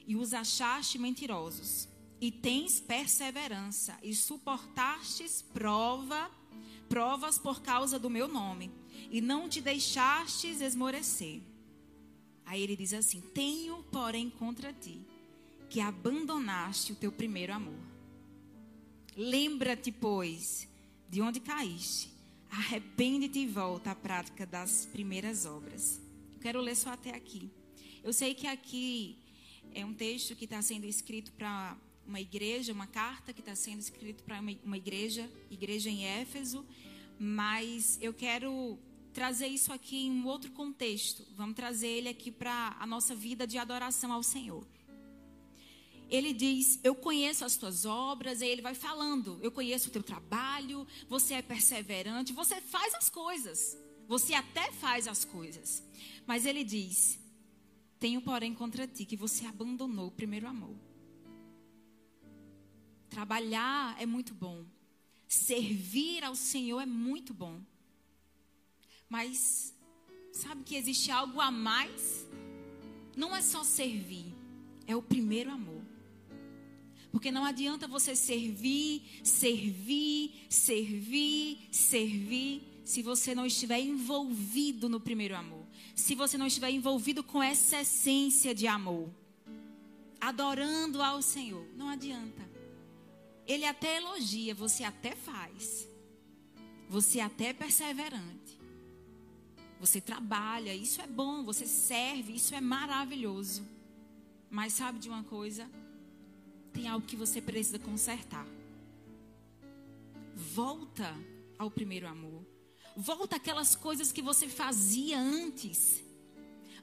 e 0.07 0.15
os 0.15 0.33
achaste 0.33 0.97
mentirosos. 0.97 1.89
E 2.25 2.31
tens 2.31 2.81
perseverança, 2.81 3.99
e 4.03 4.15
suportastes 4.15 5.43
prova, 5.43 6.31
provas 6.89 7.39
por 7.39 7.61
causa 7.61 7.99
do 7.99 8.09
meu 8.09 8.27
nome, 8.27 8.71
e 9.11 9.21
não 9.21 9.47
te 9.47 9.61
deixastes 9.61 10.63
esmorecer. 10.63 11.43
Aí 12.47 12.63
ele 12.63 12.77
diz 12.77 12.95
assim: 12.95 13.21
Tenho, 13.21 13.83
porém, 13.93 14.31
contra 14.31 14.73
ti, 14.73 15.03
que 15.69 15.83
abandonaste 15.83 16.93
o 16.93 16.97
teu 16.97 17.13
primeiro 17.13 17.53
amor. 17.53 17.79
Lembra-te, 19.15 19.93
pois, 19.93 20.67
de 21.11 21.21
onde 21.21 21.41
caíste, 21.41 22.11
arrepende-te 22.51 23.41
e 23.41 23.47
volta 23.47 23.91
à 23.91 23.95
prática 23.95 24.47
das 24.47 24.87
primeiras 24.87 25.45
obras. 25.45 26.01
Quero 26.41 26.63
ler 26.63 26.75
só 26.75 26.89
até 26.89 27.15
aqui. 27.15 27.51
Eu 28.03 28.15
sei 28.15 28.33
que 28.33 28.47
aqui 28.47 29.19
é 29.75 29.85
um 29.85 29.93
texto 29.93 30.35
que 30.35 30.47
está 30.47 30.63
sendo 30.63 30.87
escrito 30.87 31.31
para 31.33 31.77
uma 32.07 32.21
igreja, 32.21 32.73
uma 32.73 32.87
carta 32.87 33.33
que 33.33 33.41
está 33.41 33.55
sendo 33.55 33.81
escrito 33.81 34.23
para 34.25 34.41
uma 34.41 34.77
igreja, 34.77 35.31
igreja 35.51 35.91
em 35.91 36.05
Éfeso, 36.05 36.65
mas 37.19 37.99
eu 38.01 38.13
quero 38.13 38.79
trazer 39.13 39.47
isso 39.47 39.73
aqui 39.73 40.07
em 40.07 40.11
um 40.11 40.27
outro 40.27 40.51
contexto. 40.51 41.25
Vamos 41.35 41.55
trazer 41.55 41.87
ele 41.87 42.09
aqui 42.09 42.31
para 42.31 42.77
a 42.79 42.87
nossa 42.87 43.15
vida 43.15 43.47
de 43.47 43.57
adoração 43.57 44.13
ao 44.13 44.23
Senhor. 44.23 44.67
Ele 46.11 46.33
diz: 46.33 46.79
Eu 46.83 46.95
conheço 46.95 47.45
as 47.45 47.57
tuas 47.57 47.85
obras, 47.87 48.41
e 48.41 48.47
ele 48.47 48.61
vai 48.61 48.75
falando: 48.75 49.39
Eu 49.43 49.51
conheço 49.51 49.89
o 49.89 49.93
teu 49.93 50.03
trabalho, 50.03 50.87
você 51.09 51.35
é 51.35 51.43
perseverante, 51.43 52.33
você 52.33 52.61
faz 52.61 52.95
as 52.95 53.09
coisas, 53.09 53.79
você 54.07 54.35
até 54.35 54.71
faz 54.73 55.09
as 55.09 55.25
coisas. 55.25 55.83
Mas 56.27 56.45
ele 56.45 56.63
diz: 56.65 57.19
Tenho, 57.99 58.21
porém, 58.21 58.53
contra 58.55 58.87
ti 58.87 59.05
que 59.05 59.17
você 59.17 59.47
abandonou 59.47 60.09
o 60.09 60.13
primeiro 60.13 60.47
amor. 60.47 60.77
Trabalhar 63.11 63.97
é 64.01 64.07
muito 64.07 64.35
bom. 64.35 64.65
Servir 65.29 66.25
ao 66.25 66.35
Senhor 66.35 66.81
é 66.81 66.87
muito 66.87 67.33
bom. 67.33 67.61
Mas 69.09 69.75
sabe 70.33 70.63
que 70.65 70.77
existe 70.77 71.11
algo 71.11 71.41
a 71.41 71.51
mais? 71.51 72.27
Não 73.17 73.35
é 73.35 73.43
só 73.43 73.63
servir, 73.63 74.35
é 74.87 74.97
o 74.97 75.03
primeiro 75.03 75.51
amor. 75.51 75.83
Porque 77.13 77.31
não 77.31 77.45
adianta 77.45 77.87
você 77.87 78.17
servir, 78.17 79.03
servir, 79.23 80.47
servir, 80.51 81.69
servir, 81.71 82.63
se 82.85 83.03
você 83.03 83.35
não 83.35 83.47
estiver 83.47 83.81
envolvido 83.81 84.89
no 84.89 84.99
primeiro 84.99 85.37
amor 85.37 85.65
se 85.95 86.15
você 86.15 86.37
não 86.37 86.47
estiver 86.47 86.71
envolvido 86.71 87.23
com 87.23 87.43
essa 87.43 87.81
essência 87.81 88.55
de 88.55 88.67
amor, 88.67 89.09
adorando 90.21 91.01
ao 91.01 91.23
Senhor, 91.23 91.67
não 91.77 91.89
adianta. 91.89 92.54
Ele 93.47 93.65
até 93.65 93.97
elogia, 93.99 94.55
você 94.55 94.85
até 94.85 95.15
faz, 95.15 95.87
você 96.89 97.21
até 97.21 97.47
é 97.47 97.53
perseverante, 97.53 98.59
você 99.79 100.01
trabalha, 100.01 100.75
isso 100.75 101.03
é 101.03 101.07
bom, 101.07 101.45
você 101.45 101.67
serve, 101.67 102.35
isso 102.35 102.55
é 102.55 102.61
maravilhoso. 102.61 103.67
Mas 104.51 104.73
sabe 104.73 104.99
de 104.99 105.09
uma 105.09 105.25
coisa? 105.25 105.69
Tem 106.73 106.89
algo 106.89 107.07
que 107.07 107.17
você 107.17 107.43
precisa 107.43 107.79
consertar. 107.79 108.47
Volta 110.35 111.15
ao 111.59 111.71
primeiro 111.71 112.07
amor. 112.07 112.47
Volta 112.97 113.37
aquelas 113.37 113.75
coisas 113.75 114.13
que 114.13 114.23
você 114.23 114.49
fazia 114.49 115.19
antes. 115.19 116.03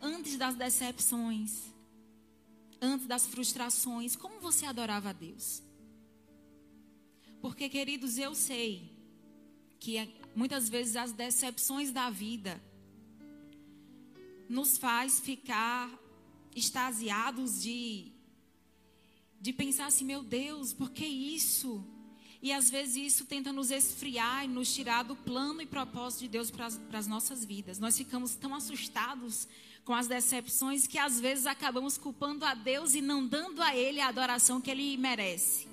Antes 0.01 0.37
das 0.37 0.55
decepções. 0.55 1.73
Antes 2.81 3.07
das 3.07 3.25
frustrações. 3.25 4.15
Como 4.15 4.39
você 4.39 4.65
adorava 4.65 5.09
a 5.09 5.13
Deus? 5.13 5.63
Porque, 7.41 7.67
queridos, 7.67 8.17
eu 8.17 8.35
sei 8.35 8.91
que 9.79 10.09
muitas 10.35 10.69
vezes 10.69 10.95
as 10.95 11.11
decepções 11.11 11.91
da 11.91 12.09
vida 12.09 12.61
nos 14.47 14.77
faz 14.77 15.19
ficar 15.19 15.89
extasiados 16.55 17.61
de 17.61 18.11
de 19.41 19.51
pensar 19.51 19.87
assim, 19.87 20.05
meu 20.05 20.21
Deus, 20.21 20.71
por 20.71 20.91
que 20.91 21.03
isso? 21.03 21.83
E 22.43 22.53
às 22.53 22.69
vezes 22.69 22.95
isso 22.95 23.25
tenta 23.25 23.51
nos 23.51 23.71
esfriar 23.71 24.45
e 24.45 24.47
nos 24.47 24.71
tirar 24.73 25.03
do 25.03 25.15
plano 25.15 25.63
e 25.63 25.65
propósito 25.65 26.21
de 26.21 26.27
Deus 26.27 26.51
para 26.51 26.67
as 26.67 27.07
nossas 27.07 27.43
vidas. 27.43 27.79
Nós 27.79 27.97
ficamos 27.97 28.35
tão 28.35 28.53
assustados 28.53 29.47
com 29.83 29.95
as 29.95 30.07
decepções 30.07 30.85
que 30.85 30.99
às 30.99 31.19
vezes 31.19 31.47
acabamos 31.47 31.97
culpando 31.97 32.45
a 32.45 32.53
Deus 32.53 32.93
e 32.93 33.01
não 33.01 33.25
dando 33.25 33.63
a 33.63 33.75
Ele 33.75 33.99
a 33.99 34.09
adoração 34.09 34.61
que 34.61 34.69
Ele 34.69 34.95
merece. 34.95 35.70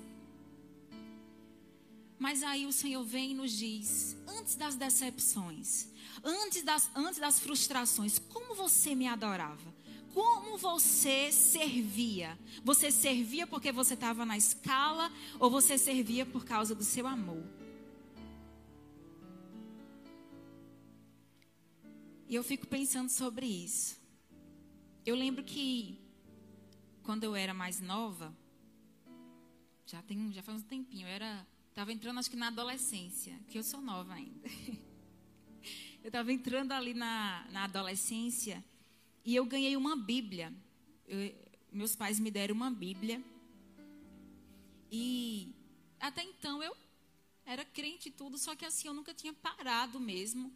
Mas 2.19 2.43
aí 2.43 2.65
o 2.65 2.73
Senhor 2.73 3.03
vem 3.03 3.31
e 3.31 3.33
nos 3.33 3.51
diz: 3.53 4.17
antes 4.27 4.55
das 4.55 4.75
decepções, 4.75 5.87
antes 6.21 6.61
das, 6.63 6.91
antes 6.93 7.17
das 7.17 7.39
frustrações, 7.39 8.19
como 8.19 8.53
você 8.53 8.93
me 8.93 9.07
adorava? 9.07 9.73
Como 10.13 10.57
você 10.57 11.31
servia? 11.31 12.37
Você 12.63 12.91
servia 12.91 13.47
porque 13.47 13.71
você 13.71 13.93
estava 13.93 14.25
na 14.25 14.37
escala 14.37 15.09
ou 15.39 15.49
você 15.49 15.77
servia 15.77 16.25
por 16.25 16.43
causa 16.43 16.75
do 16.75 16.83
seu 16.83 17.07
amor? 17.07 17.43
E 22.27 22.35
eu 22.35 22.43
fico 22.43 22.67
pensando 22.67 23.09
sobre 23.09 23.45
isso. 23.45 23.97
Eu 25.05 25.15
lembro 25.15 25.43
que 25.43 25.97
quando 27.03 27.23
eu 27.23 27.35
era 27.35 27.53
mais 27.53 27.79
nova, 27.79 28.35
já 29.85 30.01
tem 30.01 30.31
já 30.33 30.43
faz 30.43 30.61
um 30.61 30.65
tempinho, 30.65 31.07
eu 31.07 31.11
era 31.11 31.47
estava 31.79 31.93
entrando 31.93 32.19
acho 32.19 32.29
que 32.29 32.35
na 32.35 32.47
adolescência, 32.47 33.39
que 33.47 33.57
eu 33.57 33.63
sou 33.63 33.79
nova 33.81 34.13
ainda. 34.13 34.49
eu 36.03 36.07
estava 36.07 36.33
entrando 36.33 36.73
ali 36.73 36.93
na, 36.93 37.47
na 37.51 37.63
adolescência 37.63 38.61
e 39.23 39.33
eu 39.33 39.45
ganhei 39.45 39.77
uma 39.77 39.95
Bíblia. 39.95 40.53
Eu, 41.07 41.33
meus 41.71 41.95
pais 41.95 42.19
me 42.19 42.29
deram 42.29 42.53
uma 42.53 42.69
Bíblia. 42.69 43.23
E 44.91 45.55
até 46.01 46.21
então 46.21 46.61
eu 46.61 46.75
era 47.45 47.63
crente 47.63 48.09
e 48.09 48.11
tudo, 48.11 48.37
só 48.37 48.57
que 48.57 48.65
assim 48.65 48.89
eu 48.89 48.93
nunca 48.93 49.13
tinha 49.13 49.31
parado 49.31 50.01
mesmo. 50.01 50.53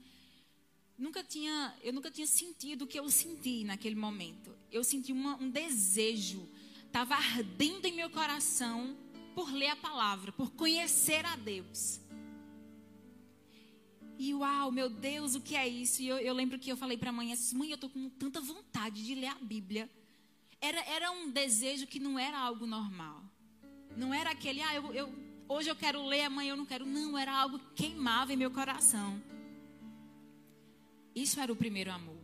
Nunca 0.97 1.23
tinha, 1.23 1.73
eu 1.81 1.93
nunca 1.93 2.11
tinha 2.11 2.27
sentido 2.27 2.81
o 2.81 2.87
que 2.87 2.99
eu 2.99 3.09
senti 3.09 3.63
naquele 3.63 3.95
momento. 3.95 4.53
Eu 4.69 4.83
senti 4.83 5.13
uma, 5.13 5.37
um 5.37 5.49
desejo, 5.49 6.45
estava 6.85 7.15
ardendo 7.15 7.85
em 7.85 7.93
meu 7.93 8.09
coração 8.09 8.97
por 9.33 9.51
ler 9.51 9.69
a 9.69 9.75
palavra, 9.75 10.31
por 10.31 10.51
conhecer 10.51 11.25
a 11.25 11.35
Deus. 11.35 11.99
E 14.17 14.33
uau, 14.33 14.71
meu 14.71 14.89
Deus, 14.89 15.35
o 15.35 15.41
que 15.41 15.55
é 15.55 15.67
isso? 15.67 16.01
E 16.01 16.07
eu, 16.07 16.17
eu 16.17 16.33
lembro 16.33 16.59
que 16.59 16.71
eu 16.71 16.77
falei 16.77 16.97
para 16.97 17.09
a 17.09 17.13
mãe 17.13 17.33
assim: 17.33 17.57
mãe, 17.57 17.69
eu 17.69 17.75
estou 17.75 17.89
com 17.89 18.09
tanta 18.09 18.39
vontade 18.39 19.03
de 19.03 19.15
ler 19.15 19.27
a 19.27 19.35
Bíblia. 19.35 19.89
Era, 20.61 20.79
era 20.85 21.11
um 21.11 21.29
desejo 21.29 21.87
que 21.87 21.99
não 21.99 22.17
era 22.17 22.39
algo 22.39 22.65
normal. 22.65 23.21
Não 23.97 24.13
era 24.13 24.31
aquele, 24.31 24.61
ah, 24.61 24.73
eu, 24.73 24.93
eu, 24.93 25.13
hoje 25.47 25.69
eu 25.69 25.75
quero 25.75 26.05
ler, 26.05 26.21
amanhã 26.21 26.51
eu 26.51 26.57
não 26.57 26.65
quero. 26.65 26.85
Não, 26.85 27.17
era 27.17 27.33
algo 27.33 27.59
que 27.59 27.83
queimava 27.83 28.31
em 28.31 28.37
meu 28.37 28.51
coração. 28.51 29.21
Isso 31.15 31.39
era 31.39 31.51
o 31.51 31.55
primeiro 31.55 31.91
amor. 31.91 32.17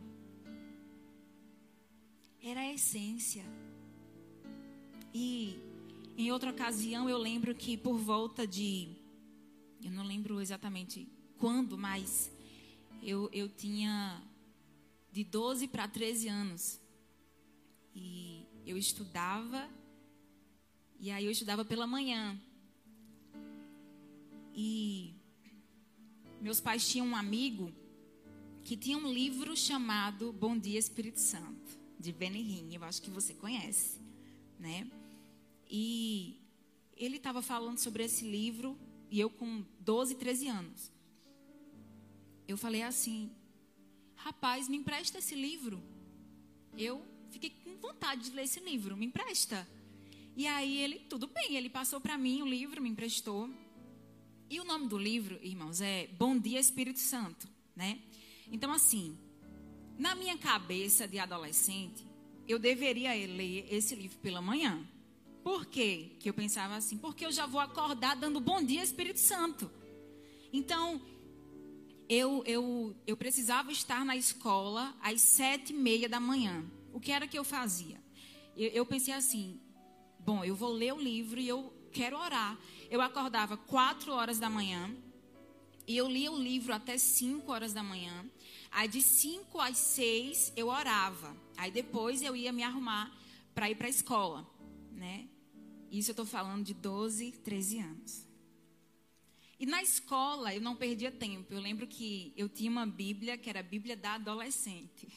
Era 2.42 2.60
a 2.60 2.72
essência. 2.72 3.44
E 5.12 5.58
em 6.16 6.30
outra 6.30 6.50
ocasião 6.50 7.08
eu 7.08 7.18
lembro 7.18 7.54
que 7.54 7.76
por 7.76 7.98
volta 7.98 8.46
de. 8.46 8.88
Eu 9.82 9.90
não 9.90 10.04
lembro 10.04 10.40
exatamente 10.40 11.08
quando, 11.38 11.78
mas 11.78 12.30
eu, 13.02 13.30
eu 13.32 13.48
tinha 13.48 14.22
de 15.12 15.24
12 15.24 15.68
para 15.68 15.88
13 15.88 16.28
anos. 16.28 16.80
E 17.94 18.46
eu 18.66 18.76
estudava, 18.76 19.68
e 20.98 21.10
aí 21.10 21.24
eu 21.24 21.30
estudava 21.30 21.64
pela 21.64 21.86
manhã. 21.86 22.38
E 24.54 25.14
meus 26.40 26.60
pais 26.60 26.86
tinham 26.88 27.06
um 27.06 27.16
amigo 27.16 27.72
que 28.62 28.76
tinha 28.76 28.96
um 28.96 29.12
livro 29.12 29.56
chamado 29.56 30.32
Bom 30.32 30.56
Dia 30.58 30.78
Espírito 30.78 31.18
Santo, 31.18 31.78
de 31.98 32.12
Benny 32.12 32.66
Eu 32.72 32.84
acho 32.84 33.00
que 33.02 33.10
você 33.10 33.34
conhece, 33.34 33.98
né? 34.58 34.90
E 35.70 36.40
ele 36.96 37.16
estava 37.16 37.40
falando 37.40 37.78
sobre 37.78 38.04
esse 38.04 38.24
livro, 38.24 38.76
e 39.10 39.20
eu 39.20 39.30
com 39.30 39.64
12, 39.80 40.16
13 40.16 40.48
anos 40.48 41.00
eu 42.50 42.56
falei 42.56 42.82
assim: 42.82 43.30
rapaz, 44.16 44.68
me 44.68 44.76
empresta 44.76 45.18
esse 45.18 45.34
livro. 45.34 45.82
Eu 46.76 47.04
fiquei 47.30 47.50
com 47.50 47.76
vontade 47.76 48.24
de 48.24 48.30
ler 48.32 48.44
esse 48.44 48.60
livro, 48.60 48.96
me 48.96 49.06
empresta. 49.06 49.66
E 50.36 50.46
aí 50.46 50.78
ele, 50.78 51.00
tudo 51.00 51.26
bem, 51.26 51.56
ele 51.56 51.68
passou 51.68 52.00
para 52.00 52.18
mim 52.18 52.42
o 52.42 52.46
livro, 52.46 52.82
me 52.82 52.88
emprestou. 52.88 53.48
E 54.48 54.58
o 54.58 54.64
nome 54.64 54.88
do 54.88 54.98
livro, 54.98 55.38
irmãos, 55.42 55.80
é 55.80 56.08
Bom 56.08 56.36
Dia 56.36 56.58
Espírito 56.58 56.98
Santo, 56.98 57.48
né? 57.76 58.00
Então 58.50 58.72
assim, 58.72 59.16
na 59.96 60.14
minha 60.14 60.36
cabeça 60.36 61.06
de 61.06 61.18
adolescente, 61.18 62.04
eu 62.48 62.58
deveria 62.58 63.12
ler 63.12 63.72
esse 63.72 63.94
livro 63.94 64.18
pela 64.18 64.42
manhã. 64.42 64.84
Por 65.42 65.66
quê? 65.66 66.16
Que 66.20 66.28
eu 66.28 66.34
pensava 66.34 66.76
assim, 66.76 66.98
porque 66.98 67.24
eu 67.24 67.32
já 67.32 67.46
vou 67.46 67.60
acordar 67.60 68.16
dando 68.16 68.40
bom 68.40 68.62
dia 68.62 68.82
Espírito 68.82 69.20
Santo. 69.20 69.70
Então, 70.52 71.00
eu, 72.08 72.42
eu, 72.44 72.96
eu 73.06 73.16
precisava 73.16 73.70
estar 73.70 74.04
na 74.04 74.16
escola 74.16 74.94
às 75.00 75.22
sete 75.22 75.72
e 75.72 75.76
meia 75.76 76.08
da 76.08 76.20
manhã. 76.20 76.64
O 76.92 77.00
que 77.00 77.12
era 77.12 77.26
que 77.26 77.38
eu 77.38 77.44
fazia? 77.44 78.00
Eu, 78.56 78.68
eu 78.70 78.86
pensei 78.86 79.14
assim, 79.14 79.60
bom, 80.18 80.44
eu 80.44 80.54
vou 80.54 80.72
ler 80.72 80.92
o 80.92 81.00
livro 81.00 81.40
e 81.40 81.48
eu 81.48 81.72
quero 81.92 82.18
orar. 82.18 82.58
Eu 82.90 83.00
acordava 83.00 83.56
quatro 83.56 84.12
horas 84.12 84.38
da 84.38 84.50
manhã 84.50 84.94
e 85.86 85.96
eu 85.96 86.08
lia 86.08 86.30
o 86.30 86.38
livro 86.38 86.74
até 86.74 86.98
cinco 86.98 87.52
horas 87.52 87.72
da 87.72 87.82
manhã. 87.82 88.24
Aí 88.70 88.88
de 88.88 89.00
cinco 89.00 89.60
às 89.60 89.78
seis 89.78 90.52
eu 90.56 90.68
orava. 90.68 91.36
Aí 91.56 91.70
depois 91.70 92.22
eu 92.22 92.36
ia 92.36 92.52
me 92.52 92.62
arrumar 92.62 93.10
para 93.54 93.70
ir 93.70 93.74
para 93.74 93.86
a 93.86 93.90
escola, 93.90 94.46
né? 95.00 95.26
Isso 95.90 96.10
eu 96.10 96.12
estou 96.12 96.26
falando 96.26 96.64
de 96.64 96.74
12, 96.74 97.32
13 97.42 97.78
anos. 97.80 98.28
E 99.58 99.66
na 99.66 99.82
escola 99.82 100.54
eu 100.54 100.60
não 100.60 100.76
perdia 100.76 101.10
tempo. 101.10 101.52
Eu 101.52 101.60
lembro 101.60 101.86
que 101.86 102.32
eu 102.36 102.48
tinha 102.48 102.70
uma 102.70 102.86
Bíblia 102.86 103.36
que 103.36 103.48
era 103.50 103.60
a 103.60 103.62
Bíblia 103.62 103.96
da 103.96 104.14
adolescente, 104.14 105.08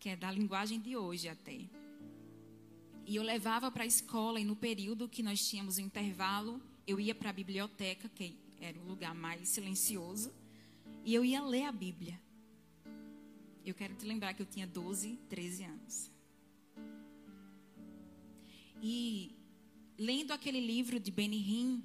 que 0.00 0.08
é 0.08 0.16
da 0.16 0.30
linguagem 0.30 0.80
de 0.80 0.96
hoje 0.96 1.28
até. 1.28 1.68
E 3.06 3.16
eu 3.16 3.22
levava 3.22 3.70
para 3.70 3.84
a 3.84 3.86
escola 3.86 4.40
e 4.40 4.44
no 4.44 4.56
período 4.56 5.08
que 5.08 5.22
nós 5.22 5.46
tínhamos 5.46 5.76
o 5.76 5.80
intervalo, 5.82 6.60
eu 6.86 6.98
ia 6.98 7.14
para 7.14 7.30
a 7.30 7.32
biblioteca, 7.32 8.08
que 8.08 8.36
era 8.58 8.78
um 8.78 8.84
lugar 8.84 9.14
mais 9.14 9.48
silencioso, 9.50 10.32
e 11.04 11.14
eu 11.14 11.22
ia 11.24 11.42
ler 11.42 11.64
a 11.64 11.72
Bíblia. 11.72 12.18
Eu 13.64 13.74
quero 13.74 13.94
te 13.94 14.06
lembrar 14.06 14.32
que 14.32 14.42
eu 14.42 14.46
tinha 14.46 14.66
12, 14.66 15.16
13 15.28 15.64
anos. 15.64 16.13
E 18.86 19.34
lendo 19.96 20.32
aquele 20.32 20.60
livro 20.60 21.00
de 21.00 21.10
Benihim, 21.10 21.82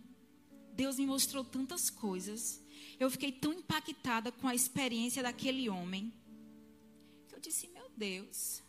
Deus 0.74 1.00
me 1.00 1.06
mostrou 1.06 1.46
tantas 1.46 1.90
coisas. 1.90 2.62
Eu 3.00 3.10
fiquei 3.10 3.32
tão 3.32 3.54
impactada 3.54 4.34
com 4.34 4.50
a 4.50 4.54
experiência 4.54 5.24
daquele 5.24 5.70
homem. 5.70 6.12
Que 7.30 7.36
eu 7.36 7.40
disse: 7.40 7.70
Meu 7.70 7.90
Deus, 7.96 8.62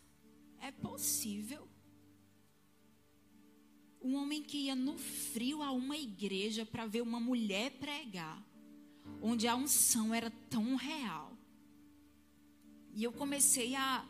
é 0.61 0.71
possível. 0.71 1.67
Um 4.01 4.15
homem 4.15 4.41
que 4.41 4.59
ia 4.59 4.75
no 4.75 4.97
frio 4.97 5.61
a 5.61 5.73
uma 5.73 5.97
igreja 5.97 6.65
para 6.65 6.85
ver 6.85 7.01
uma 7.01 7.19
mulher 7.19 7.71
pregar, 7.71 8.41
onde 9.21 9.45
a 9.45 9.57
unção 9.57 10.13
era 10.13 10.31
tão 10.49 10.75
real. 10.77 11.37
E 12.93 13.03
eu 13.03 13.11
comecei 13.11 13.75
a, 13.75 14.05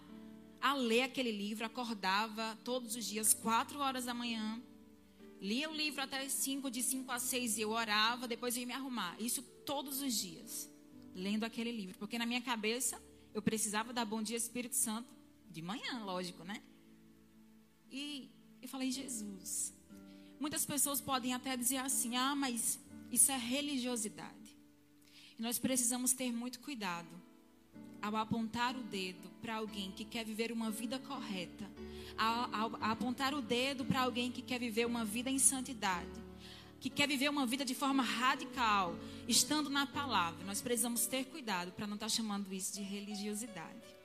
a 0.62 0.74
ler 0.74 1.04
aquele 1.04 1.32
livro, 1.32 1.66
acordava 1.66 2.58
todos 2.64 2.96
os 2.96 3.06
dias, 3.06 3.34
quatro 3.34 3.80
horas 3.80 4.06
da 4.06 4.14
manhã 4.14 4.62
Lia 5.42 5.68
o 5.68 5.74
livro 5.74 6.00
até 6.04 6.30
5, 6.30 6.70
de 6.70 6.84
5 6.84 7.12
a 7.12 7.18
6 7.18 7.58
eu 7.58 7.72
orava, 7.72 8.28
depois 8.28 8.56
eu 8.56 8.60
ia 8.60 8.68
me 8.68 8.74
arrumar. 8.74 9.20
Isso 9.20 9.42
todos 9.66 10.00
os 10.00 10.14
dias, 10.14 10.70
lendo 11.16 11.44
aquele 11.44 11.72
livro. 11.72 11.98
Porque 11.98 12.20
na 12.20 12.28
minha 12.28 12.42
cabeça, 12.42 13.02
eu 13.34 13.42
precisava 13.42 13.92
dar 13.92 14.06
bom 14.06 14.22
dia 14.22 14.38
Espírito 14.38 14.76
Santo 14.76 15.10
de 15.50 15.64
manhã, 15.64 16.04
lógico, 16.06 16.44
né? 16.44 16.62
E 17.92 18.30
eu 18.62 18.70
falei, 18.70 18.92
Jesus. 18.92 19.74
Muitas 20.40 20.64
pessoas 20.64 21.02
podem 21.02 21.34
até 21.34 21.58
dizer 21.58 21.78
assim: 21.78 22.16
ah, 22.16 22.36
mas 22.36 22.80
isso 23.12 23.32
é 23.32 23.38
religiosidade. 23.38 24.56
E 25.40 25.42
nós 25.42 25.58
precisamos 25.58 26.14
ter 26.14 26.32
muito 26.32 26.60
cuidado 26.60 27.10
ao 28.02 28.16
apontar 28.16 28.76
o 28.76 28.84
dedo 28.84 29.30
para 29.42 29.56
alguém 29.56 29.92
que 29.92 30.04
quer 30.04 30.26
viver 30.26 30.52
uma 30.52 30.72
vida 30.72 30.98
correta, 31.00 31.70
ao, 32.18 32.54
ao, 32.54 32.76
ao 32.76 32.92
apontar 32.92 33.34
o 33.34 33.42
dedo 33.42 33.86
para 33.86 34.02
alguém 34.02 34.32
que 34.32 34.42
quer 34.42 34.60
viver 34.60 34.86
uma 34.86 35.06
vida 35.06 35.30
em 35.30 35.38
santidade, 35.38 36.10
que 36.80 36.90
quer 36.90 37.08
viver 37.08 37.30
uma 37.30 37.46
vida 37.46 37.64
de 37.64 37.76
forma 37.76 38.02
radical, 38.02 38.96
estando 39.28 39.70
na 39.70 39.86
palavra, 39.86 40.44
nós 40.46 40.62
precisamos 40.62 41.06
ter 41.06 41.26
cuidado 41.26 41.72
para 41.72 41.86
não 41.86 41.96
estar 41.96 42.08
tá 42.08 42.10
chamando 42.10 42.52
isso 42.54 42.74
de 42.74 42.82
religiosidade. 42.82 44.02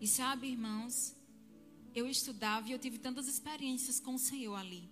E 0.00 0.06
sabe, 0.08 0.48
irmãos, 0.48 1.14
eu 1.94 2.08
estudava 2.08 2.68
e 2.68 2.72
eu 2.72 2.78
tive 2.78 2.98
tantas 2.98 3.28
experiências 3.28 4.00
com 4.00 4.14
o 4.14 4.18
Senhor 4.18 4.54
ali. 4.54 4.90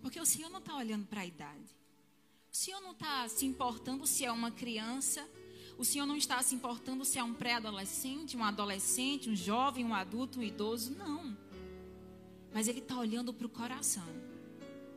Porque 0.00 0.18
o 0.18 0.24
Senhor 0.24 0.48
não 0.48 0.60
está 0.60 0.76
olhando 0.76 1.06
para 1.06 1.20
a 1.22 1.26
idade. 1.26 1.75
O 2.56 2.58
Senhor 2.58 2.80
não 2.80 2.92
está 2.92 3.28
se 3.28 3.44
importando 3.44 4.06
se 4.06 4.24
é 4.24 4.32
uma 4.32 4.50
criança. 4.50 5.28
O 5.76 5.84
Senhor 5.84 6.06
não 6.06 6.16
está 6.16 6.42
se 6.42 6.54
importando 6.54 7.04
se 7.04 7.18
é 7.18 7.22
um 7.22 7.34
pré-adolescente, 7.34 8.34
um 8.34 8.42
adolescente, 8.42 9.28
um 9.28 9.36
jovem, 9.36 9.84
um 9.84 9.94
adulto, 9.94 10.40
um 10.40 10.42
idoso. 10.42 10.96
Não. 10.96 11.36
Mas 12.54 12.66
Ele 12.66 12.78
está 12.78 12.98
olhando 12.98 13.34
para 13.34 13.46
o 13.46 13.50
coração, 13.50 14.08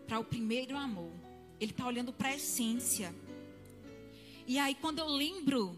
para 0.07 0.17
o 0.17 0.23
primeiro 0.23 0.77
amor. 0.77 1.11
Ele 1.59 1.71
está 1.71 1.85
olhando 1.85 2.13
para 2.13 2.29
a 2.29 2.35
essência. 2.37 3.13
E 4.47 4.57
aí, 4.57 4.73
quando 4.73 4.99
eu 4.99 5.07
lembro 5.07 5.77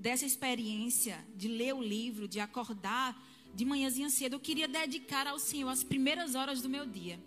dessa 0.00 0.26
experiência 0.26 1.24
de 1.36 1.46
ler 1.46 1.72
o 1.72 1.80
livro, 1.80 2.26
de 2.26 2.40
acordar 2.40 3.16
de 3.54 3.64
manhãzinha 3.64 4.10
cedo, 4.10 4.34
eu 4.34 4.40
queria 4.40 4.66
dedicar 4.66 5.28
ao 5.28 5.38
Senhor 5.38 5.68
as 5.68 5.84
primeiras 5.84 6.34
horas 6.34 6.60
do 6.60 6.68
meu 6.68 6.84
dia. 6.84 7.20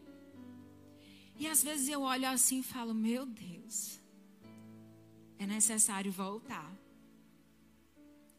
E 1.37 1.47
às 1.47 1.63
vezes 1.63 1.89
eu 1.89 2.01
olho 2.01 2.27
assim 2.27 2.59
e 2.59 2.63
falo: 2.63 2.93
Meu 2.93 3.25
Deus, 3.25 3.99
é 5.37 5.45
necessário 5.45 6.11
voltar. 6.11 6.71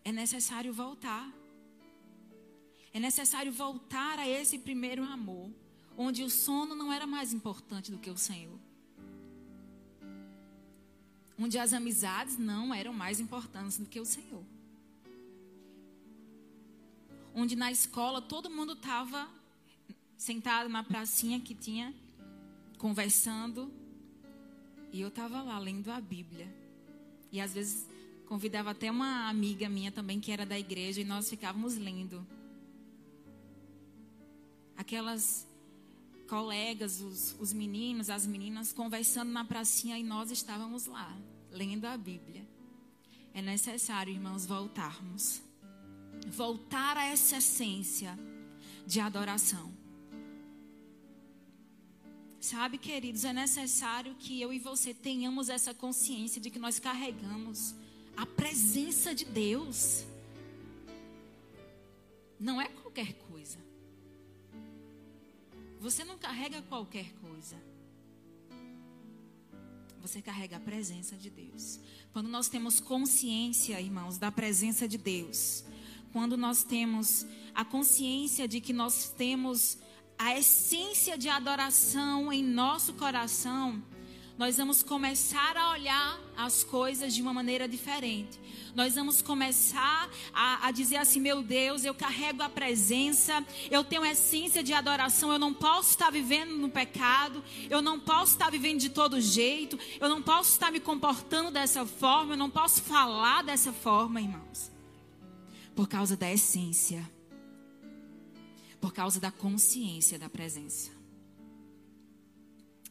É 0.04 0.12
necessário 0.12 0.72
voltar. 0.72 1.30
É 2.92 2.98
necessário 2.98 3.52
voltar 3.52 4.18
a 4.18 4.26
esse 4.26 4.59
primeiro 4.59 5.04
amor, 5.04 5.50
onde 5.98 6.22
o 6.22 6.30
sono 6.30 6.74
não 6.74 6.90
era 6.90 7.06
mais 7.06 7.32
importante 7.32 7.90
do 7.90 7.98
que 7.98 8.09
o 8.09 8.16
Senhor. 8.16 8.59
Onde 11.38 11.59
as 11.59 11.74
amizades 11.74 12.38
não 12.38 12.72
eram 12.72 12.94
mais 12.94 13.20
importantes 13.20 13.76
do 13.76 13.85
que 13.85 14.00
o 14.00 14.06
Senhor. 14.06 14.42
Onde 17.35 17.54
na 17.54 17.70
escola 17.70 18.22
todo 18.22 18.48
mundo 18.48 18.72
estava 18.72 19.28
sentado 20.16 20.70
na 20.70 20.82
pracinha 20.82 21.38
que 21.38 21.54
tinha 21.54 21.94
conversando 22.78 23.72
e 24.92 25.00
eu 25.00 25.08
estava 25.08 25.42
lá 25.42 25.58
lendo 25.58 25.90
a 25.90 26.00
Bíblia. 26.00 26.48
E 27.30 27.40
às 27.40 27.52
vezes 27.52 27.86
convidava 28.26 28.70
até 28.70 28.90
uma 28.90 29.28
amiga 29.28 29.68
minha 29.68 29.92
também 29.92 30.20
que 30.20 30.32
era 30.32 30.46
da 30.46 30.58
igreja 30.58 31.00
e 31.00 31.04
nós 31.04 31.28
ficávamos 31.28 31.76
lendo. 31.76 32.26
Aquelas 34.76 35.46
colegas, 36.26 37.00
os, 37.00 37.36
os 37.38 37.52
meninos, 37.52 38.10
as 38.10 38.26
meninas 38.26 38.72
conversando 38.72 39.30
na 39.30 39.44
pracinha 39.44 39.98
e 39.98 40.02
nós 40.02 40.30
estávamos 40.30 40.86
lá, 40.86 41.16
lendo 41.50 41.84
a 41.84 41.96
Bíblia. 41.96 42.46
É 43.32 43.42
necessário, 43.42 44.12
irmãos, 44.12 44.46
voltarmos. 44.46 45.42
Voltar 46.28 46.96
a 46.96 47.04
essa 47.04 47.36
essência 47.36 48.18
de 48.86 48.98
adoração. 48.98 49.75
Sabe, 52.46 52.78
queridos, 52.78 53.24
é 53.24 53.32
necessário 53.32 54.14
que 54.14 54.40
eu 54.40 54.52
e 54.52 54.59
você 54.61 54.94
tenhamos 54.94 55.48
essa 55.48 55.74
consciência 55.74 56.40
de 56.40 56.48
que 56.48 56.61
nós 56.61 56.78
carregamos 56.78 57.74
a 58.16 58.24
presença 58.24 59.12
de 59.12 59.24
Deus. 59.24 60.04
Não 62.38 62.61
é 62.61 62.68
qualquer 62.68 63.14
coisa. 63.14 63.59
Você 65.80 66.04
não 66.04 66.16
carrega 66.16 66.62
qualquer 66.62 67.12
coisa. 67.14 67.56
Você 70.00 70.22
carrega 70.22 70.59
a 70.59 70.61
presença 70.61 71.16
de 71.16 71.28
Deus. 71.28 71.80
Quando 72.12 72.28
nós 72.28 72.48
temos 72.48 72.78
consciência, 72.78 73.80
irmãos, 73.80 74.18
da 74.18 74.30
presença 74.30 74.87
de 74.87 74.98
Deus, 74.98 75.64
quando 76.12 76.37
nós 76.37 76.62
temos 76.62 77.26
a 77.52 77.64
consciência 77.64 78.46
de 78.46 78.61
que 78.61 78.72
nós 78.72 79.09
temos 79.11 79.78
a 80.18 80.38
essência 80.38 81.16
de 81.16 81.29
adoração 81.29 82.33
em 82.33 82.42
nosso 82.42 82.94
coração, 82.94 83.83
nós 84.38 84.59
vamos 84.59 84.83
começar 84.83 85.57
a 85.57 85.70
olhar 85.70 86.20
as 86.37 86.62
coisas 86.62 87.14
de 87.14 87.22
uma 87.22 87.33
maneira 87.33 87.66
diferente. 87.66 88.38
Nós 88.74 88.94
vamos 88.94 89.22
começar 89.22 90.11
a, 90.35 90.66
a, 90.66 90.70
dizer 90.70 90.96
assim: 90.96 91.20
meu 91.20 91.42
Deus, 91.42 91.85
eu 91.85 91.94
carrego 91.94 92.42
a 92.42 92.48
presença, 92.48 93.42
eu 93.70 93.83
tenho 93.83 94.05
essência 94.05 94.62
de 94.62 94.74
adoração, 94.74 95.33
eu 95.33 95.38
não 95.38 95.55
posso 95.55 95.90
estar 95.90 96.11
vivendo 96.11 96.50
no 96.50 96.68
pecado, 96.68 97.42
eu 97.70 97.81
não 97.81 97.98
posso 97.98 98.33
estar 98.33 98.50
vivendo 98.50 98.79
de 98.79 98.90
todo 98.90 99.18
jeito, 99.20 99.79
eu 99.98 100.09
não 100.09 100.20
posso 100.20 100.52
estar 100.52 100.70
me 100.70 100.81
comportando 100.81 101.50
dessa 101.50 101.87
forma, 101.87 102.35
eu 102.35 102.38
não 102.38 102.50
posso 102.50 102.83
falar 102.83 103.42
dessa 103.42 103.72
forma, 103.72 104.20
irmãos. 104.20 104.70
Por 105.74 105.88
causa 105.88 106.14
da 106.14 106.31
essência 106.31 107.15
por 108.87 108.92
causa 108.92 109.18
da 109.18 109.33
consciência 109.33 110.16
da 110.16 110.29
presença. 110.29 110.92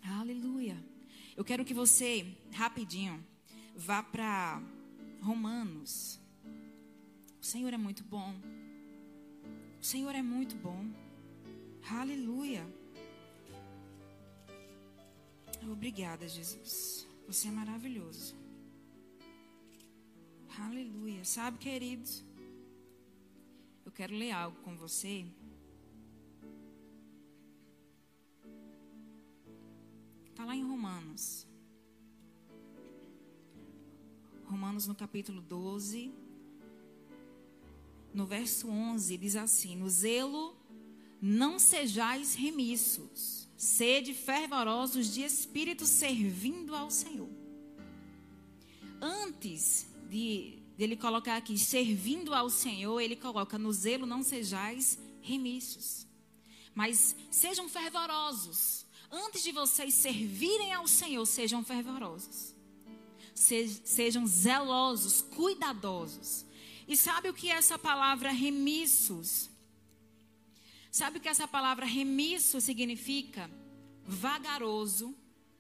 Aleluia. 0.04 0.78
Eu 1.38 1.46
quero 1.46 1.64
que 1.64 1.74
você, 1.74 2.36
rapidinho, 2.52 3.26
vá 3.78 4.04
para 4.04 4.62
Romanos. 5.22 6.20
O 7.42 7.46
Senhor 7.46 7.74
é 7.74 7.78
muito 7.78 8.04
bom. 8.04 8.36
O 9.80 9.86
Senhor 9.86 10.14
é 10.14 10.22
muito 10.22 10.58
bom. 10.58 10.86
Aleluia. 11.90 12.68
Obrigada, 15.72 16.28
Jesus. 16.28 17.08
Você 17.26 17.48
é 17.48 17.52
maravilhoso. 17.52 18.36
Aleluia. 20.60 21.24
Sabe, 21.24 21.58
queridos, 21.58 22.22
eu 23.86 23.94
quero 23.94 24.14
ler 24.14 24.32
algo 24.32 24.60
com 24.62 24.76
você. 24.76 25.26
Está 30.36 30.44
lá 30.44 30.54
em 30.54 30.66
Romanos. 30.66 31.48
Romanos 34.44 34.86
no 34.86 34.94
capítulo 34.94 35.42
12, 35.42 36.14
no 38.14 38.26
verso 38.26 38.68
11, 38.68 39.18
diz 39.18 39.38
assim: 39.38 39.78
No 39.78 39.90
zelo 39.90 40.54
não 41.22 41.58
sejais 41.58 42.36
remissos, 42.36 43.48
sede 43.56 44.14
fervorosos 44.14 45.14
de 45.14 45.22
espírito 45.22 45.86
servindo 45.86 46.76
ao 46.76 46.92
Senhor. 46.92 47.30
Antes 49.00 49.88
de 50.10 50.60
ele 50.78 50.98
colocar 50.98 51.38
aqui 51.38 51.58
servindo 51.58 52.34
ao 52.34 52.50
Senhor, 52.50 53.00
ele 53.00 53.16
coloca 53.16 53.58
no 53.58 53.72
zelo 53.72 54.06
não 54.06 54.22
sejais 54.22 55.00
remissos, 55.22 56.06
mas 56.74 57.16
sejam 57.32 57.70
fervorosos 57.70 58.85
antes 59.12 59.44
de 59.44 59.52
vocês 59.52 59.94
servirem 59.94 60.74
ao 60.74 60.88
Senhor, 60.88 61.26
sejam 61.26 61.64
fervorosos. 61.64 62.54
sejam 63.34 64.26
zelosos, 64.26 65.22
cuidadosos. 65.22 66.46
E 66.88 66.96
sabe 66.96 67.30
o 67.30 67.34
que 67.34 67.50
é 67.50 67.56
essa 67.56 67.78
palavra 67.78 68.32
remissos? 68.32 69.50
Sabe 70.92 71.18
o 71.18 71.22
que 71.22 71.28
essa 71.28 71.48
palavra 71.48 71.86
remisso 71.86 72.62
significa? 72.62 73.52
Vagaroso, 74.06 75.14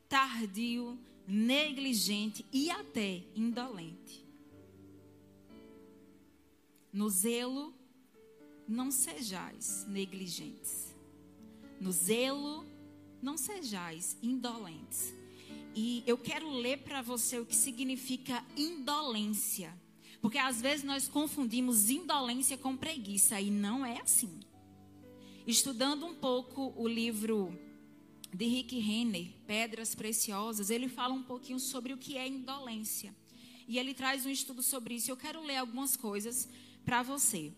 tardio, 0.08 0.98
negligente 1.28 2.46
e 2.54 2.70
até 2.70 3.24
indolente. 3.36 4.24
No 6.94 7.10
zelo, 7.10 7.74
não 8.66 8.90
sejais 8.90 9.86
negligentes. 9.90 10.96
No 11.82 11.92
zelo, 11.92 12.66
não 13.22 13.38
sejais 13.38 14.18
indolentes. 14.22 15.14
E 15.76 16.04
eu 16.08 16.18
quero 16.18 16.50
ler 16.50 16.80
para 16.80 17.02
você 17.02 17.40
o 17.40 17.46
que 17.46 17.56
significa 17.56 18.44
indolência. 18.56 19.74
Porque 20.22 20.38
às 20.38 20.62
vezes 20.62 20.84
nós 20.86 21.08
confundimos 21.08 21.90
indolência 21.90 22.58
com 22.58 22.76
preguiça 22.78 23.40
e 23.40 23.52
não 23.52 23.86
é 23.86 24.02
assim. 24.02 24.40
Estudando 25.46 26.06
um 26.06 26.16
pouco 26.16 26.74
o 26.76 26.88
livro 26.88 27.56
de 28.34 28.46
Rick 28.46 28.80
Renner, 28.80 29.28
Pedras 29.46 29.94
Preciosas, 29.94 30.70
ele 30.70 30.88
fala 30.88 31.14
um 31.14 31.24
pouquinho 31.24 31.60
sobre 31.60 31.94
o 31.94 31.98
que 31.98 32.18
é 32.18 32.28
indolência. 32.28 33.14
E 33.68 33.78
ele 33.78 33.94
traz 33.94 34.26
um 34.26 34.30
estudo 34.30 34.64
sobre 34.64 34.96
isso. 34.96 35.12
Eu 35.12 35.18
quero 35.18 35.44
ler 35.44 35.58
algumas 35.58 35.96
coisas 35.96 36.50
para 36.84 37.04
você. 37.04 37.52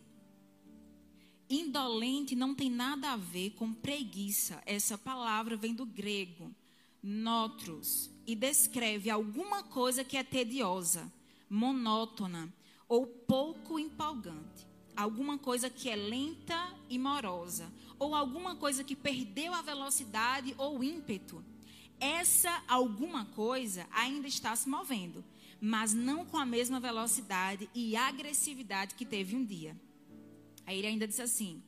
Indolente 1.50 2.36
não 2.36 2.54
tem 2.54 2.70
nada 2.70 3.12
a 3.12 3.18
ver 3.18 3.52
com 3.52 3.74
preguiça. 3.74 4.62
Essa 4.66 4.98
palavra 4.98 5.56
vem 5.56 5.74
do 5.74 5.86
grego, 5.86 6.54
notros, 7.02 8.10
e 8.26 8.36
descreve 8.36 9.10
alguma 9.10 9.64
coisa 9.64 10.04
que 10.04 10.18
é 10.18 10.24
tediosa, 10.24 11.12
monótona 11.50 12.54
ou 12.88 13.08
pouco 13.08 13.80
empolgante. 13.80 14.68
Alguma 14.96 15.38
coisa 15.38 15.70
que 15.70 15.90
é 15.90 15.96
lenta 15.96 16.74
e 16.90 16.98
morosa, 16.98 17.72
ou 18.00 18.14
alguma 18.14 18.56
coisa 18.56 18.84
que 18.84 18.96
perdeu 18.96 19.54
a 19.54 19.62
velocidade 19.62 20.54
ou 20.58 20.84
ímpeto. 20.84 21.44
Essa 22.00 22.64
alguma 22.68 23.26
coisa 23.26 23.88
ainda 23.92 24.28
está 24.28 24.56
se 24.56 24.68
movendo, 24.68 25.24
mas 25.62 25.94
não 25.94 26.26
com 26.26 26.38
a 26.38 26.46
mesma 26.46 26.80
velocidade 26.80 27.70
e 27.74 27.96
agressividade 27.96 28.96
que 28.96 29.06
teve 29.06 29.36
um 29.36 29.46
dia. 29.46 29.76
Aí 30.68 30.78
ele 30.78 30.88
ainda 30.88 31.08
disse 31.08 31.22
assim: 31.22 31.64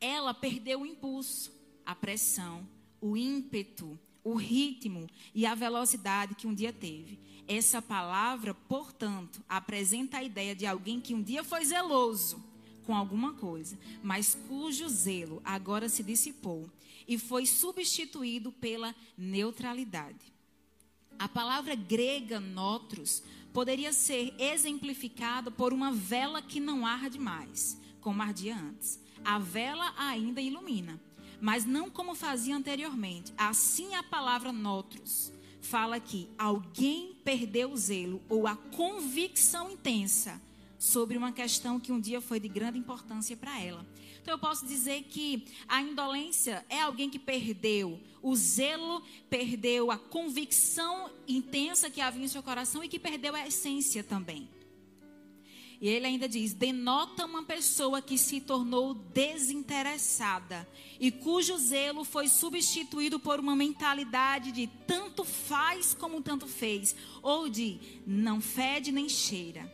ela 0.00 0.32
perdeu 0.32 0.80
o 0.80 0.86
impulso, 0.86 1.52
a 1.84 1.94
pressão, 1.94 2.66
o 3.00 3.16
ímpeto, 3.16 3.98
o 4.24 4.34
ritmo 4.34 5.06
e 5.34 5.46
a 5.46 5.54
velocidade 5.54 6.34
que 6.34 6.46
um 6.46 6.54
dia 6.54 6.72
teve. 6.72 7.18
Essa 7.46 7.80
palavra, 7.80 8.52
portanto, 8.54 9.42
apresenta 9.48 10.18
a 10.18 10.24
ideia 10.24 10.54
de 10.54 10.66
alguém 10.66 11.00
que 11.00 11.14
um 11.14 11.22
dia 11.22 11.44
foi 11.44 11.64
zeloso 11.64 12.42
com 12.84 12.94
alguma 12.94 13.34
coisa, 13.34 13.78
mas 14.02 14.34
cujo 14.48 14.88
zelo 14.88 15.40
agora 15.44 15.88
se 15.88 16.02
dissipou 16.02 16.70
e 17.06 17.18
foi 17.18 17.46
substituído 17.46 18.50
pela 18.52 18.94
neutralidade. 19.16 20.32
A 21.18 21.28
palavra 21.28 21.74
grega 21.74 22.38
notros 22.38 23.22
poderia 23.52 23.92
ser 23.92 24.34
exemplificada 24.38 25.50
por 25.50 25.72
uma 25.72 25.90
vela 25.90 26.40
que 26.40 26.60
não 26.60 26.86
arde 26.86 27.18
mais, 27.18 27.78
como 28.08 28.22
ardia 28.22 28.56
antes. 28.56 28.98
A 29.22 29.38
vela 29.38 29.92
ainda 29.98 30.40
ilumina, 30.40 30.98
mas 31.42 31.66
não 31.66 31.90
como 31.90 32.14
fazia 32.14 32.56
anteriormente. 32.56 33.34
Assim 33.36 33.94
a 33.94 34.02
palavra 34.02 34.50
notros 34.50 35.30
fala 35.60 36.00
que 36.00 36.26
alguém 36.38 37.14
perdeu 37.22 37.70
o 37.70 37.76
zelo 37.76 38.22
ou 38.26 38.46
a 38.46 38.56
convicção 38.56 39.70
intensa 39.70 40.40
sobre 40.78 41.18
uma 41.18 41.32
questão 41.32 41.78
que 41.78 41.92
um 41.92 42.00
dia 42.00 42.18
foi 42.18 42.40
de 42.40 42.48
grande 42.48 42.78
importância 42.78 43.36
para 43.36 43.60
ela. 43.60 43.86
Então 44.22 44.32
eu 44.32 44.38
posso 44.38 44.66
dizer 44.66 45.02
que 45.02 45.44
a 45.68 45.82
indolência 45.82 46.64
é 46.70 46.80
alguém 46.80 47.10
que 47.10 47.18
perdeu 47.18 48.00
o 48.22 48.34
zelo, 48.34 49.02
perdeu 49.28 49.90
a 49.90 49.98
convicção 49.98 51.10
intensa 51.26 51.90
que 51.90 52.00
havia 52.00 52.24
em 52.24 52.28
seu 52.28 52.42
coração 52.42 52.82
e 52.82 52.88
que 52.88 52.98
perdeu 52.98 53.34
a 53.34 53.46
essência 53.46 54.02
também. 54.02 54.48
E 55.80 55.88
ele 55.88 56.06
ainda 56.06 56.28
diz: 56.28 56.52
denota 56.52 57.24
uma 57.24 57.44
pessoa 57.44 58.02
que 58.02 58.18
se 58.18 58.40
tornou 58.40 58.94
desinteressada 58.94 60.68
e 60.98 61.10
cujo 61.10 61.56
zelo 61.56 62.04
foi 62.04 62.28
substituído 62.28 63.20
por 63.20 63.38
uma 63.38 63.54
mentalidade 63.54 64.50
de 64.50 64.66
tanto 64.86 65.24
faz 65.24 65.94
como 65.94 66.20
tanto 66.20 66.46
fez, 66.46 66.96
ou 67.22 67.48
de 67.48 67.78
não 68.06 68.40
fede 68.40 68.90
nem 68.90 69.08
cheira. 69.08 69.72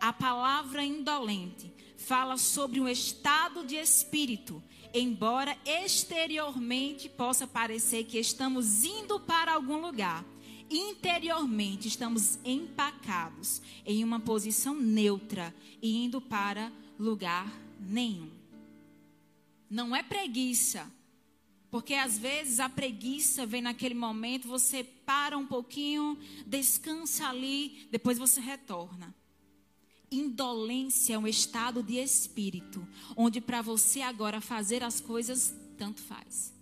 A 0.00 0.12
palavra 0.12 0.82
indolente 0.82 1.72
fala 1.96 2.36
sobre 2.36 2.80
um 2.80 2.88
estado 2.88 3.64
de 3.64 3.76
espírito, 3.76 4.62
embora 4.94 5.56
exteriormente 5.64 7.08
possa 7.08 7.46
parecer 7.46 8.04
que 8.04 8.18
estamos 8.18 8.84
indo 8.84 9.20
para 9.20 9.52
algum 9.52 9.76
lugar 9.76 10.24
interiormente 10.70 11.88
estamos 11.88 12.38
empacados 12.44 13.60
em 13.84 14.02
uma 14.02 14.20
posição 14.20 14.74
neutra 14.74 15.54
e 15.80 16.04
indo 16.04 16.20
para 16.20 16.72
lugar 16.98 17.52
nenhum. 17.80 18.30
Não 19.68 19.94
é 19.94 20.02
preguiça, 20.02 20.90
porque 21.70 21.94
às 21.94 22.18
vezes 22.18 22.60
a 22.60 22.68
preguiça 22.68 23.44
vem 23.44 23.60
naquele 23.60 23.94
momento, 23.94 24.48
você 24.48 24.84
para 24.84 25.36
um 25.36 25.46
pouquinho, 25.46 26.18
descansa 26.46 27.28
ali, 27.28 27.86
depois 27.90 28.18
você 28.18 28.40
retorna. 28.40 29.14
Indolência 30.10 31.14
é 31.14 31.18
um 31.18 31.26
estado 31.26 31.82
de 31.82 31.96
espírito, 31.96 32.86
onde 33.16 33.40
para 33.40 33.60
você 33.60 34.00
agora 34.00 34.40
fazer 34.40 34.82
as 34.82 35.00
coisas 35.00 35.54
tanto 35.76 36.00
faz. 36.00 36.55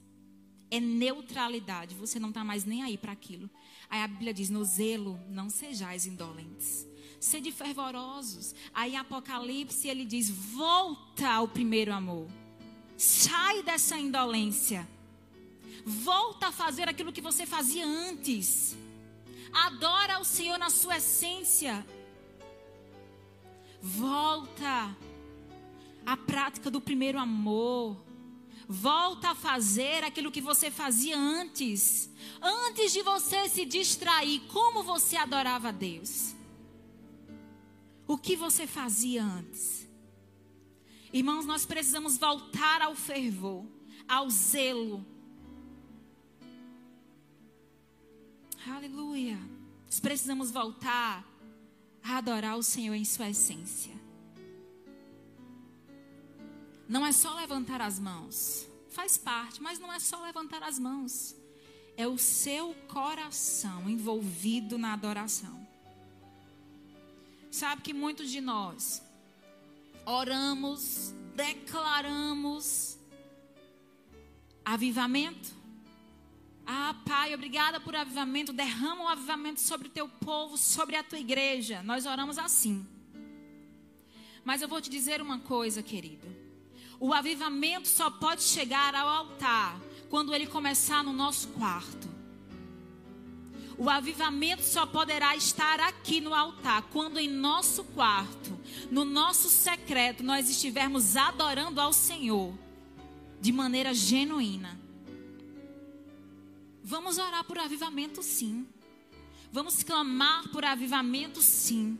É 0.74 0.80
neutralidade, 0.80 1.94
você 1.94 2.18
não 2.18 2.30
está 2.30 2.42
mais 2.42 2.64
nem 2.64 2.82
aí 2.82 2.98
para 2.98 3.12
aquilo. 3.12 3.48
Aí 3.88 4.02
a 4.02 4.08
Bíblia 4.08 4.34
diz: 4.34 4.50
no 4.50 4.64
zelo 4.64 5.20
não 5.28 5.48
sejais 5.48 6.04
indolentes. 6.04 6.84
Sede 7.20 7.52
fervorosos. 7.52 8.56
Aí 8.74 8.96
Apocalipse 8.96 9.86
ele 9.86 10.04
diz: 10.04 10.28
volta 10.28 11.28
ao 11.28 11.46
primeiro 11.46 11.92
amor. 11.92 12.28
Sai 12.96 13.62
dessa 13.62 13.96
indolência. 13.96 14.88
Volta 15.86 16.48
a 16.48 16.52
fazer 16.52 16.88
aquilo 16.88 17.12
que 17.12 17.20
você 17.20 17.46
fazia 17.46 17.86
antes. 17.86 18.76
Adora 19.52 20.18
o 20.18 20.24
Senhor 20.24 20.58
na 20.58 20.70
sua 20.70 20.96
essência. 20.96 21.86
Volta 23.80 24.96
à 26.04 26.16
prática 26.16 26.68
do 26.68 26.80
primeiro 26.80 27.20
amor. 27.20 27.96
Volta 28.68 29.30
a 29.30 29.34
fazer 29.34 30.02
aquilo 30.04 30.30
que 30.30 30.40
você 30.40 30.70
fazia 30.70 31.18
antes. 31.18 32.10
Antes 32.40 32.92
de 32.92 33.02
você 33.02 33.48
se 33.48 33.64
distrair, 33.64 34.40
como 34.52 34.82
você 34.82 35.16
adorava 35.16 35.68
a 35.68 35.72
Deus? 35.72 36.34
O 38.06 38.18
que 38.18 38.36
você 38.36 38.66
fazia 38.66 39.22
antes? 39.22 39.86
Irmãos, 41.12 41.46
nós 41.46 41.64
precisamos 41.64 42.18
voltar 42.18 42.82
ao 42.82 42.94
fervor, 42.94 43.64
ao 44.08 44.28
zelo. 44.28 45.04
Aleluia. 48.66 49.38
Nós 49.86 50.00
precisamos 50.00 50.50
voltar 50.50 51.24
a 52.02 52.18
adorar 52.18 52.58
o 52.58 52.62
Senhor 52.62 52.94
em 52.94 53.04
sua 53.04 53.30
essência. 53.30 53.93
Não 56.88 57.04
é 57.04 57.12
só 57.12 57.34
levantar 57.34 57.80
as 57.80 57.98
mãos. 57.98 58.66
Faz 58.90 59.16
parte, 59.16 59.62
mas 59.62 59.78
não 59.78 59.92
é 59.92 59.98
só 59.98 60.22
levantar 60.22 60.62
as 60.62 60.78
mãos. 60.78 61.34
É 61.96 62.06
o 62.06 62.18
seu 62.18 62.74
coração 62.88 63.88
envolvido 63.88 64.76
na 64.78 64.92
adoração. 64.92 65.66
Sabe 67.50 67.82
que 67.82 67.92
muitos 67.92 68.30
de 68.30 68.40
nós 68.40 69.02
oramos, 70.04 71.14
declaramos 71.34 72.98
avivamento. 74.64 75.54
Ah, 76.66 76.94
Pai, 77.06 77.34
obrigada 77.34 77.78
por 77.78 77.94
avivamento. 77.94 78.52
Derrama 78.52 79.04
o 79.04 79.08
avivamento 79.08 79.60
sobre 79.60 79.88
o 79.88 79.90
teu 79.90 80.08
povo, 80.08 80.56
sobre 80.56 80.96
a 80.96 81.02
tua 81.02 81.18
igreja. 81.18 81.82
Nós 81.82 82.06
oramos 82.06 82.38
assim. 82.38 82.86
Mas 84.44 84.62
eu 84.62 84.68
vou 84.68 84.80
te 84.80 84.90
dizer 84.90 85.20
uma 85.20 85.38
coisa, 85.38 85.82
querido. 85.82 86.43
O 87.00 87.12
avivamento 87.12 87.88
só 87.88 88.10
pode 88.10 88.42
chegar 88.42 88.94
ao 88.94 89.08
altar 89.08 89.80
quando 90.08 90.34
ele 90.34 90.46
começar 90.46 91.02
no 91.02 91.12
nosso 91.12 91.48
quarto. 91.48 92.08
O 93.76 93.90
avivamento 93.90 94.62
só 94.62 94.86
poderá 94.86 95.34
estar 95.34 95.80
aqui 95.80 96.20
no 96.20 96.32
altar 96.32 96.82
quando 96.92 97.18
em 97.18 97.28
nosso 97.28 97.82
quarto, 97.82 98.56
no 98.90 99.04
nosso 99.04 99.48
secreto, 99.48 100.22
nós 100.22 100.48
estivermos 100.48 101.16
adorando 101.16 101.80
ao 101.80 101.92
Senhor 101.92 102.56
de 103.40 103.50
maneira 103.50 103.92
genuína. 103.92 104.78
Vamos 106.84 107.18
orar 107.18 107.42
por 107.44 107.58
avivamento, 107.58 108.22
sim. 108.22 108.66
Vamos 109.50 109.82
clamar 109.82 110.48
por 110.50 110.64
avivamento, 110.64 111.42
sim. 111.42 111.98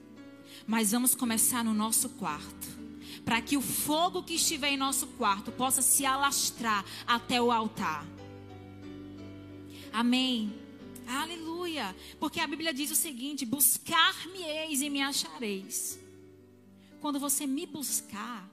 Mas 0.66 0.92
vamos 0.92 1.14
começar 1.14 1.64
no 1.64 1.74
nosso 1.74 2.10
quarto 2.10 2.83
para 3.24 3.40
que 3.40 3.56
o 3.56 3.60
fogo 3.60 4.22
que 4.22 4.34
estiver 4.34 4.70
em 4.70 4.76
nosso 4.76 5.06
quarto 5.08 5.50
possa 5.50 5.80
se 5.80 6.04
alastrar 6.04 6.84
até 7.06 7.40
o 7.40 7.50
altar. 7.50 8.06
Amém. 9.92 10.52
Aleluia. 11.06 11.94
Porque 12.20 12.40
a 12.40 12.46
Bíblia 12.46 12.74
diz 12.74 12.90
o 12.90 12.94
seguinte: 12.94 13.46
buscar-me-eis 13.46 14.82
e 14.82 14.90
me 14.90 15.00
achareis. 15.00 15.98
Quando 17.00 17.18
você 17.18 17.46
me 17.46 17.66
buscar, 17.66 18.48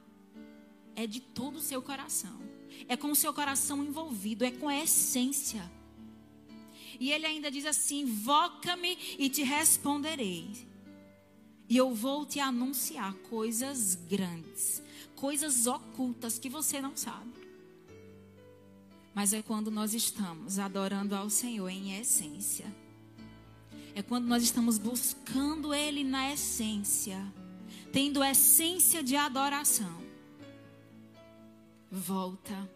é 0.96 1.06
de 1.06 1.20
todo 1.20 1.58
o 1.58 1.62
seu 1.62 1.82
coração. 1.82 2.40
É 2.88 2.96
com 2.98 3.12
o 3.12 3.16
seu 3.16 3.34
coração 3.34 3.84
envolvido, 3.84 4.44
é 4.44 4.52
com 4.52 4.68
a 4.68 4.78
essência. 4.78 5.70
E 7.00 7.12
ele 7.12 7.26
ainda 7.26 7.52
diz 7.52 7.66
assim: 7.66 8.02
Invoca-me 8.02 8.98
e 9.18 9.30
te 9.30 9.44
responderei 9.44 10.71
e 11.72 11.78
eu 11.78 11.96
vou 11.96 12.26
te 12.26 12.38
anunciar 12.38 13.14
coisas 13.30 13.96
grandes, 13.96 14.84
coisas 15.16 15.68
ocultas 15.68 16.38
que 16.38 16.50
você 16.50 16.82
não 16.82 16.98
sabe. 16.98 17.32
Mas 19.16 19.32
é 19.32 19.42
quando 19.42 19.72
nós 19.72 19.94
estamos 19.94 20.60
adorando 20.60 21.16
ao 21.16 21.30
Senhor 21.30 21.70
em 21.70 21.98
essência. 21.98 22.66
É 23.96 24.02
quando 24.02 24.26
nós 24.26 24.44
estamos 24.44 24.78
buscando 24.78 25.74
Ele 25.74 26.04
na 26.04 26.34
essência, 26.34 27.26
tendo 27.94 28.22
essência 28.22 29.02
de 29.02 29.16
adoração. 29.16 29.96
Volta, 31.90 32.70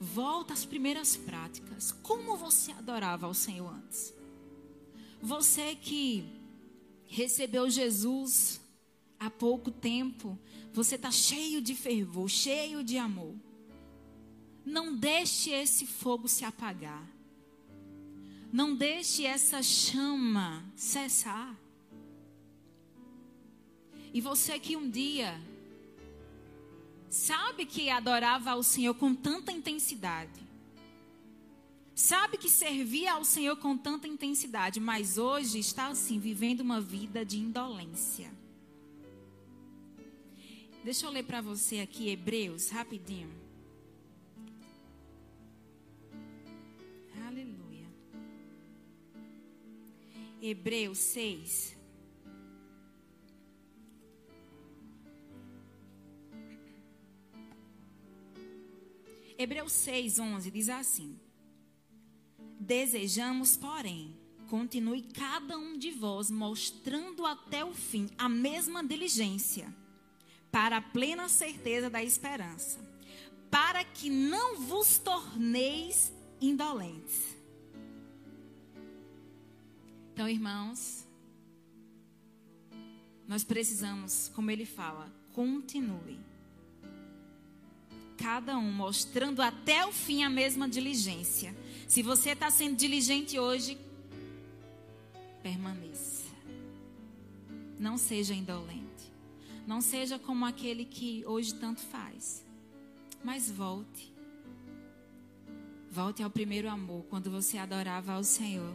volta 0.00 0.54
às 0.54 0.64
primeiras 0.64 1.16
práticas. 1.16 1.92
Como 2.02 2.38
você 2.38 2.72
adorava 2.72 3.26
ao 3.26 3.34
Senhor 3.34 3.70
antes? 3.70 4.14
Você 5.20 5.74
que 5.74 6.40
recebeu 7.12 7.68
Jesus 7.68 8.58
há 9.20 9.28
pouco 9.28 9.70
tempo, 9.70 10.38
você 10.72 10.94
está 10.94 11.10
cheio 11.10 11.60
de 11.60 11.74
fervor, 11.74 12.26
cheio 12.28 12.82
de 12.82 12.96
amor. 12.96 13.34
Não 14.64 14.96
deixe 14.96 15.50
esse 15.50 15.86
fogo 15.86 16.26
se 16.26 16.42
apagar. 16.42 17.06
Não 18.50 18.74
deixe 18.74 19.26
essa 19.26 19.62
chama 19.62 20.64
cessar. 20.74 21.54
E 24.14 24.20
você 24.20 24.58
que 24.58 24.74
um 24.74 24.88
dia 24.88 25.38
sabe 27.10 27.66
que 27.66 27.90
adorava 27.90 28.52
ao 28.52 28.62
Senhor 28.62 28.94
com 28.94 29.14
tanta 29.14 29.52
intensidade, 29.52 30.40
Sabe 31.94 32.38
que 32.38 32.48
servia 32.48 33.12
ao 33.12 33.24
Senhor 33.24 33.56
com 33.56 33.76
tanta 33.76 34.08
intensidade, 34.08 34.80
mas 34.80 35.18
hoje 35.18 35.58
está 35.58 35.88
assim, 35.88 36.18
vivendo 36.18 36.60
uma 36.60 36.80
vida 36.80 37.24
de 37.24 37.38
indolência. 37.38 38.32
Deixa 40.82 41.06
eu 41.06 41.10
ler 41.10 41.22
para 41.24 41.40
você 41.40 41.80
aqui 41.80 42.08
Hebreus, 42.08 42.70
rapidinho. 42.70 43.30
Aleluia. 47.24 47.86
Hebreus 50.40 50.98
6. 50.98 51.76
Hebreus 59.38 59.72
6, 59.72 60.18
11 60.18 60.50
diz 60.50 60.68
assim: 60.68 61.16
Desejamos, 62.62 63.56
porém, 63.56 64.16
continue 64.48 65.02
cada 65.02 65.58
um 65.58 65.76
de 65.76 65.90
vós 65.90 66.30
mostrando 66.30 67.26
até 67.26 67.64
o 67.64 67.74
fim 67.74 68.08
a 68.16 68.28
mesma 68.28 68.84
diligência, 68.84 69.74
para 70.48 70.76
a 70.76 70.80
plena 70.80 71.28
certeza 71.28 71.90
da 71.90 72.04
esperança, 72.04 72.78
para 73.50 73.82
que 73.82 74.08
não 74.08 74.60
vos 74.60 74.96
torneis 74.96 76.12
indolentes. 76.40 77.36
Então, 80.12 80.28
irmãos, 80.28 81.04
nós 83.26 83.42
precisamos, 83.42 84.30
como 84.36 84.52
ele 84.52 84.66
fala, 84.66 85.12
continue. 85.32 86.20
Cada 88.16 88.56
um 88.56 88.70
mostrando 88.70 89.42
até 89.42 89.84
o 89.84 89.90
fim 89.90 90.22
a 90.22 90.30
mesma 90.30 90.68
diligência 90.68 91.52
se 91.92 92.02
você 92.02 92.30
está 92.30 92.50
sendo 92.50 92.74
diligente 92.74 93.38
hoje, 93.38 93.76
permaneça. 95.42 96.24
Não 97.78 97.98
seja 97.98 98.32
indolente. 98.32 99.12
Não 99.66 99.82
seja 99.82 100.18
como 100.18 100.46
aquele 100.46 100.86
que 100.86 101.22
hoje 101.26 101.54
tanto 101.54 101.82
faz. 101.82 102.46
Mas 103.22 103.50
volte. 103.50 104.10
Volte 105.90 106.22
ao 106.22 106.30
primeiro 106.30 106.70
amor, 106.70 107.04
quando 107.10 107.30
você 107.30 107.58
adorava 107.58 108.14
ao 108.14 108.24
Senhor 108.24 108.74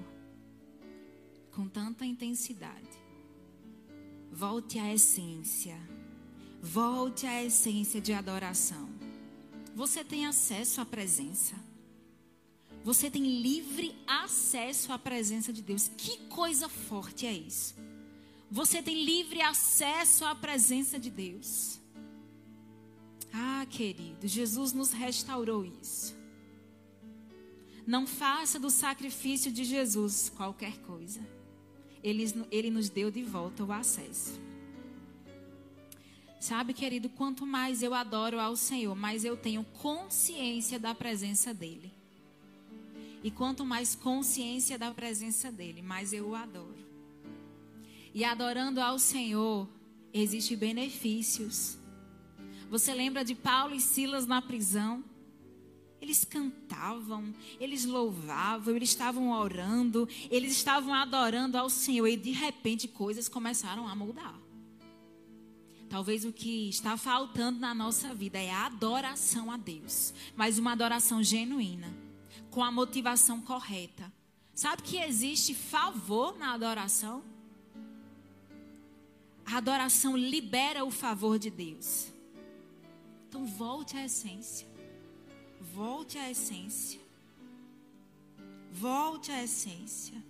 com 1.56 1.67
tanta 1.67 2.06
intensidade. 2.06 3.01
Volte 4.32 4.77
à 4.77 4.93
essência. 4.93 5.75
Volte 6.62 7.25
à 7.25 7.43
essência 7.43 7.99
de 7.99 8.13
adoração. 8.13 8.88
Você 9.73 10.03
tem 10.03 10.27
acesso 10.27 10.82
à 10.82 10.86
presença. 10.86 11.66
Você 12.88 13.12
tem 13.12 13.41
livre 13.41 13.93
acesso 14.08 14.93
à 14.93 14.97
presença 14.97 15.52
de 15.52 15.62
Deus. 15.62 15.91
Que 15.97 16.19
coisa 16.30 16.69
forte 16.69 17.26
é 17.26 17.34
isso? 17.34 17.76
Você 18.50 18.82
tem 18.82 19.04
livre 19.04 19.41
acesso 19.41 20.23
à 20.23 20.34
presença 20.34 20.97
de 20.97 21.10
Deus. 21.10 21.82
Ah, 23.34 23.67
querido, 23.69 24.26
Jesus 24.26 24.71
nos 24.71 24.93
restaurou 24.93 25.65
isso. 25.65 26.15
Não 27.86 28.08
faça 28.08 28.58
do 28.58 28.69
sacrifício 28.69 29.52
de 29.52 29.65
Jesus 29.65 30.32
qualquer 30.34 30.78
coisa. 30.84 31.19
Ele, 32.02 32.23
ele 32.50 32.71
nos 32.71 32.88
deu 32.88 33.12
de 33.12 33.21
volta 33.21 33.65
o 33.65 33.71
acesso. 33.73 34.39
Sabe, 36.39 36.73
querido, 36.73 37.10
quanto 37.10 37.45
mais 37.45 37.84
eu 37.84 37.93
adoro 37.93 38.39
ao 38.39 38.56
Senhor, 38.56 38.95
mais 38.95 39.26
eu 39.26 39.36
tenho 39.36 39.65
consciência 39.82 40.80
da 40.80 40.95
presença 40.95 41.54
dEle. 41.54 41.96
E 43.23 43.32
quanto 43.32 43.65
mais 43.65 43.95
consciência 43.95 44.77
da 44.77 44.93
presença 44.93 45.51
dele, 45.51 45.82
mais 45.82 46.13
eu 46.13 46.30
o 46.30 46.36
adoro. 46.36 46.77
E 48.13 48.23
adorando 48.23 48.80
ao 48.80 48.99
Senhor, 48.99 49.67
existem 50.13 50.58
benefícios. 50.58 51.77
Você 52.69 52.93
lembra 52.93 53.23
de 53.23 53.36
Paulo 53.36 53.73
e 53.73 53.82
Silas 53.82 54.25
na 54.25 54.41
prisão? 54.41 55.03
Eles 55.99 56.23
cantavam, 56.23 57.34
eles 57.60 57.86
louvavam, 57.86 58.75
eles 58.75 58.89
estavam 58.89 59.32
orando, 59.32 60.08
eles 60.30 60.51
estavam 60.51 60.93
adorando 60.93 61.58
ao 61.58 61.69
Senhor 61.69 62.08
e 62.08 62.15
de 62.15 62.32
repente 62.32 62.88
coisas 62.88 63.27
começaram 63.27 63.88
a 63.88 63.95
mudar. 63.95 64.39
Talvez 65.89 66.23
o 66.23 66.34
que 66.34 66.69
está 66.69 66.97
faltando 66.97 67.60
na 67.60 67.73
nossa 67.73 68.13
vida 68.13 68.38
é 68.38 68.51
a 68.51 68.67
adoração 68.67 69.49
a 69.49 69.58
Deus, 69.58 70.13
mas 70.36 70.60
uma 70.60 70.73
adoração 70.73 71.23
genuína 71.23 72.07
com 72.51 72.63
a 72.63 72.71
motivação 72.71 73.41
correta. 73.41 74.12
Sabe 74.53 74.81
que 74.81 74.97
existe 74.97 75.53
favor 75.53 76.38
na 76.38 76.53
adoração? 76.53 77.23
A 79.45 79.57
adoração 79.57 80.17
libera 80.17 80.83
o 80.83 80.91
favor 80.91 81.38
de 81.39 81.49
Deus. 81.49 82.12
Então 83.29 83.45
volte 83.45 83.95
à 83.95 84.05
essência. 84.05 84.67
Volte 85.62 86.17
à 86.17 86.29
essência. 86.29 86.99
Volte 88.71 89.31
à 89.31 89.43
essência. 89.43 90.21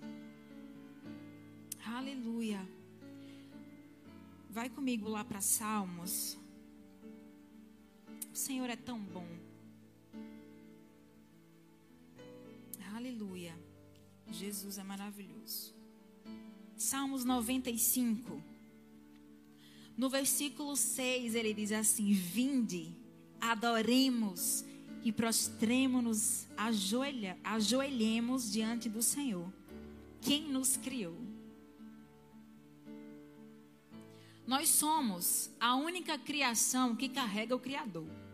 Aleluia. 1.85 2.59
Vai 4.49 4.69
comigo 4.69 5.09
lá 5.09 5.23
para 5.23 5.39
Salmos. 5.39 6.37
O 8.31 8.35
Senhor 8.35 8.69
é 8.69 8.75
tão 8.75 8.99
bom. 8.99 9.46
Aleluia. 12.97 13.55
Jesus 14.31 14.79
é 14.79 14.83
maravilhoso. 14.83 15.71
Salmos 16.75 17.23
95. 17.23 18.41
No 19.95 20.09
versículo 20.09 20.75
6 20.75 21.35
ele 21.35 21.53
diz 21.53 21.71
assim: 21.71 22.11
Vinde, 22.11 22.97
adoremos 23.39 24.65
e 25.03 25.11
prostremo-nos, 25.11 26.47
ajoelhemos 27.43 28.51
diante 28.51 28.89
do 28.89 29.03
Senhor, 29.03 29.47
quem 30.19 30.49
nos 30.49 30.75
criou. 30.75 31.21
Nós 34.47 34.69
somos 34.69 35.51
a 35.59 35.75
única 35.75 36.17
criação 36.17 36.95
que 36.95 37.07
carrega 37.07 37.55
o 37.55 37.59
Criador. 37.59 38.26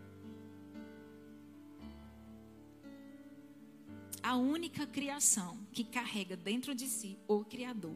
A 4.24 4.38
única 4.38 4.88
criação 4.88 5.58
que 5.74 5.84
carrega 5.84 6.38
dentro 6.38 6.74
de 6.74 6.88
si 6.88 7.20
o 7.28 7.44
Criador. 7.44 7.96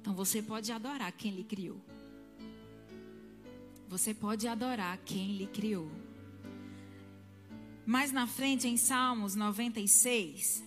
Então 0.00 0.12
você 0.12 0.42
pode 0.42 0.72
adorar 0.72 1.12
quem 1.12 1.30
lhe 1.30 1.44
criou. 1.44 1.80
Você 3.88 4.12
pode 4.12 4.48
adorar 4.48 4.98
quem 4.98 5.36
lhe 5.36 5.46
criou. 5.46 5.90
Mais 7.86 8.12
na 8.12 8.26
frente, 8.26 8.68
em 8.68 8.76
Salmos 8.76 9.34
96, 9.34 10.62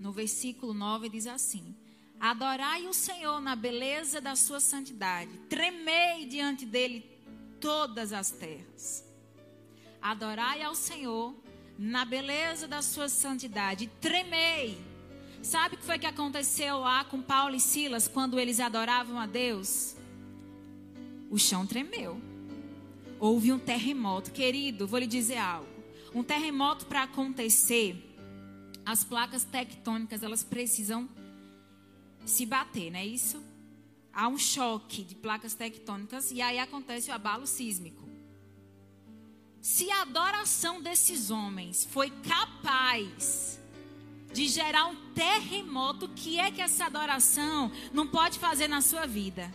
no 0.00 0.10
versículo 0.10 0.74
9, 0.74 1.08
diz 1.08 1.26
assim: 1.26 1.76
Adorai 2.18 2.86
o 2.88 2.94
Senhor 2.94 3.40
na 3.40 3.54
beleza 3.54 4.20
da 4.20 4.34
sua 4.34 4.58
santidade, 4.58 5.38
tremei 5.48 6.26
diante 6.26 6.66
dele 6.66 7.08
todas 7.60 8.12
as 8.12 8.30
terras. 8.30 9.04
Adorai 10.00 10.62
ao 10.62 10.74
Senhor 10.74 11.34
na 11.78 12.04
beleza 12.04 12.66
da 12.66 12.82
sua 12.82 13.08
santidade. 13.08 13.88
Tremei. 14.00 14.78
Sabe 15.42 15.76
o 15.76 15.78
que 15.78 15.84
foi 15.84 15.98
que 15.98 16.06
aconteceu 16.06 16.78
lá 16.78 17.04
com 17.04 17.22
Paulo 17.22 17.54
e 17.54 17.60
Silas 17.60 18.08
quando 18.08 18.40
eles 18.40 18.58
adoravam 18.58 19.18
a 19.18 19.26
Deus? 19.26 19.96
O 21.30 21.38
chão 21.38 21.66
tremeu. 21.66 22.20
Houve 23.18 23.52
um 23.52 23.58
terremoto. 23.58 24.30
Querido, 24.30 24.86
vou 24.86 24.98
lhe 24.98 25.06
dizer 25.06 25.38
algo. 25.38 25.68
Um 26.14 26.22
terremoto 26.22 26.86
para 26.86 27.02
acontecer, 27.02 28.02
as 28.84 29.04
placas 29.04 29.44
tectônicas 29.44 30.22
elas 30.22 30.42
precisam 30.42 31.08
se 32.24 32.46
bater, 32.46 32.90
não 32.90 32.98
é 32.98 33.06
isso? 33.06 33.42
Há 34.12 34.28
um 34.28 34.38
choque 34.38 35.02
de 35.02 35.14
placas 35.14 35.54
tectônicas 35.54 36.30
e 36.30 36.40
aí 36.40 36.58
acontece 36.58 37.10
o 37.10 37.14
abalo 37.14 37.46
sísmico. 37.46 38.05
Se 39.66 39.90
a 39.90 40.02
adoração 40.02 40.80
desses 40.80 41.28
homens 41.28 41.88
foi 41.90 42.08
capaz 42.08 43.58
de 44.32 44.46
gerar 44.46 44.86
um 44.86 44.94
terremoto, 45.12 46.06
o 46.06 46.08
que 46.08 46.38
é 46.38 46.52
que 46.52 46.62
essa 46.62 46.84
adoração 46.84 47.72
não 47.92 48.06
pode 48.06 48.38
fazer 48.38 48.68
na 48.68 48.80
sua 48.80 49.06
vida? 49.06 49.52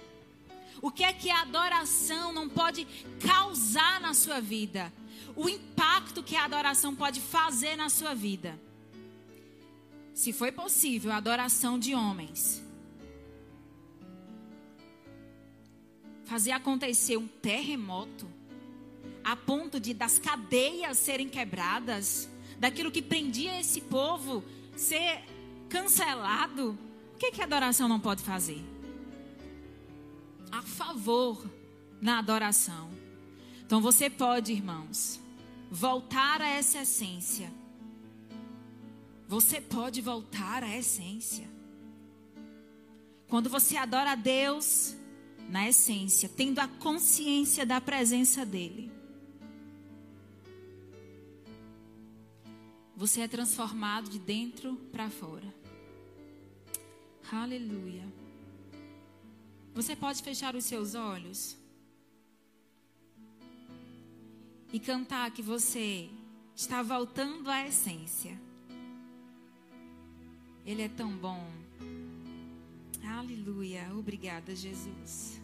O 0.81 0.91
que 0.91 1.05
é 1.05 1.13
que 1.13 1.31
a 1.31 1.43
adoração 1.43 2.33
não 2.33 2.49
pode 2.49 2.85
causar 3.25 4.01
na 4.01 4.13
sua 4.13 4.41
vida? 4.41 4.91
O 5.33 5.47
impacto 5.47 6.21
que 6.21 6.35
a 6.35 6.43
adoração 6.43 6.93
pode 6.93 7.21
fazer 7.21 7.77
na 7.77 7.87
sua 7.87 8.13
vida? 8.13 8.59
Se 10.13 10.33
foi 10.33 10.51
possível 10.51 11.13
a 11.13 11.15
adoração 11.15 11.79
de 11.79 11.95
homens 11.95 12.61
fazer 16.25 16.51
acontecer 16.51 17.15
um 17.15 17.29
terremoto, 17.29 18.40
a 19.23 19.35
ponto 19.35 19.79
de 19.79 19.93
das 19.93 20.19
cadeias 20.19 20.97
serem 20.97 21.29
quebradas, 21.29 22.29
daquilo 22.59 22.91
que 22.91 23.01
prendia 23.01 23.59
esse 23.59 23.81
povo 23.81 24.43
ser 24.75 25.23
cancelado, 25.69 26.77
o 27.13 27.17
que, 27.17 27.31
que 27.31 27.41
a 27.41 27.45
adoração 27.45 27.87
não 27.87 27.99
pode 27.99 28.23
fazer? 28.23 28.61
A 30.51 30.61
favor 30.61 31.49
na 32.01 32.19
adoração. 32.19 32.89
Então 33.65 33.79
você 33.79 34.09
pode, 34.09 34.51
irmãos, 34.51 35.19
voltar 35.69 36.41
a 36.41 36.47
essa 36.47 36.79
essência. 36.79 37.51
Você 39.27 39.61
pode 39.61 40.01
voltar 40.01 40.63
à 40.63 40.77
essência. 40.77 41.49
Quando 43.29 43.49
você 43.49 43.77
adora 43.77 44.11
a 44.11 44.15
Deus 44.15 44.93
na 45.47 45.69
essência, 45.69 46.27
tendo 46.27 46.59
a 46.59 46.67
consciência 46.67 47.65
da 47.65 47.79
presença 47.79 48.45
dEle, 48.45 48.91
você 53.01 53.21
é 53.21 53.27
transformado 53.27 54.11
de 54.11 54.19
dentro 54.19 54.75
para 54.91 55.09
fora. 55.09 55.51
Aleluia. 57.31 58.07
Você 59.73 59.95
pode 59.95 60.21
fechar 60.21 60.55
os 60.55 60.65
seus 60.65 60.93
olhos 60.93 61.57
e 64.71 64.79
cantar 64.79 65.31
que 65.31 65.41
você 65.41 66.11
está 66.55 66.83
voltando 66.83 67.49
à 67.49 67.65
essência. 67.65 68.39
Ele 70.63 70.83
é 70.83 70.89
tão 70.89 71.17
bom. 71.17 71.51
Aleluia. 73.03 73.89
Obrigada, 73.97 74.55
Jesus. 74.55 75.41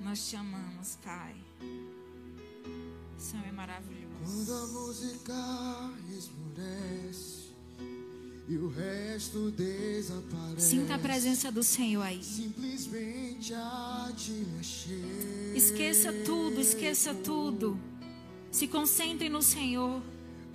Nós 0.00 0.30
te 0.30 0.36
amamos, 0.36 0.94
Pai. 1.02 1.34
O 3.16 3.20
Senhor 3.20 3.44
é 3.48 3.50
maravilhoso. 3.50 4.11
Quando 4.24 4.52
a 4.54 4.66
música 4.68 5.90
esmurece 6.16 7.42
e 8.48 8.56
o 8.56 8.68
resto 8.68 9.50
desaparece. 9.50 10.68
Sinta 10.68 10.94
a 10.94 10.98
presença 10.98 11.50
do 11.50 11.62
Senhor 11.62 12.02
aí. 12.02 12.22
Simplesmente 12.22 13.54
a 13.54 14.12
te 14.16 14.30
mexer. 14.56 15.52
Esqueça 15.56 16.12
tudo, 16.24 16.60
esqueça 16.60 17.14
tudo. 17.14 17.78
Se 18.50 18.68
concentre 18.68 19.28
no 19.28 19.42
Senhor. 19.42 20.02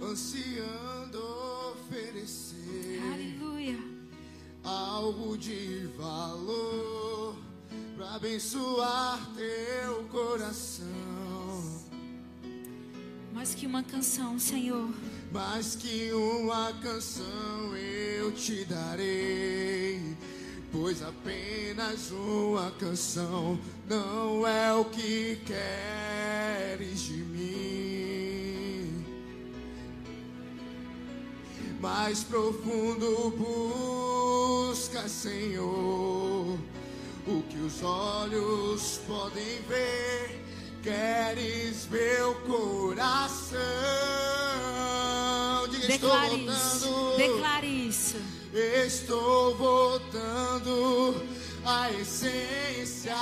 Ansiando 0.02 1.20
oferecer 1.72 3.02
Aleluia. 3.12 3.80
algo 4.64 5.38
de 5.38 5.88
valor 5.98 7.36
para 7.96 8.16
abençoar 8.16 9.20
teu 9.36 10.04
coração. 10.06 11.17
Mais 13.38 13.54
que 13.54 13.68
uma 13.68 13.84
canção, 13.84 14.40
Senhor. 14.40 14.90
Mais 15.32 15.76
que 15.76 16.12
uma 16.12 16.74
canção 16.82 17.78
eu 17.78 18.32
te 18.32 18.66
darei, 18.66 20.02
pois 20.72 21.04
apenas 21.04 22.10
uma 22.10 22.72
canção 22.72 23.60
não 23.88 24.48
é 24.48 24.74
o 24.74 24.86
que 24.86 25.40
queres 25.46 27.02
de 27.02 27.14
mim. 27.14 29.06
Mais 31.80 32.24
profundo 32.24 33.36
busca, 33.38 35.08
Senhor, 35.08 36.58
o 37.28 37.44
que 37.48 37.60
os 37.60 37.84
olhos 37.84 39.00
podem 39.06 39.62
ver. 39.70 40.47
Queres 40.88 41.86
meu 41.92 42.34
coração? 42.48 43.58
Diga, 45.70 45.94
estou 45.94 46.10
Declare 46.10 46.46
isso. 46.46 46.90
voltando. 46.90 47.18
Declare 47.18 47.68
isso. 47.68 48.16
Estou 48.54 49.56
voltando 49.58 51.26
à 51.66 51.92
essência 51.92 53.18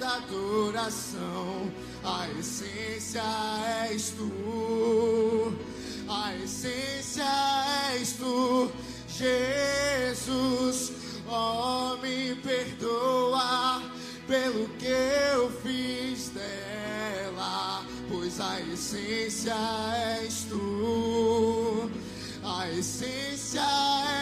da 0.00 0.16
adoração. 0.16 1.70
A 2.02 2.30
essência 2.30 3.22
és 3.90 4.08
tu. 4.12 5.52
A 6.08 6.34
essência 6.36 7.24
és 7.92 8.12
tu, 8.14 8.72
Jesus. 9.06 10.92
Oh, 11.28 11.98
me 11.98 12.34
perdoa 12.36 13.82
pelo 14.26 14.66
que 14.78 14.86
eu 14.86 15.50
fiz 15.62 16.30
dela, 16.30 16.61
pois 18.32 18.40
a 18.40 18.60
essência 18.60 19.54
és 20.24 20.44
tu. 20.48 21.90
A 22.42 22.70
essência 22.70 23.62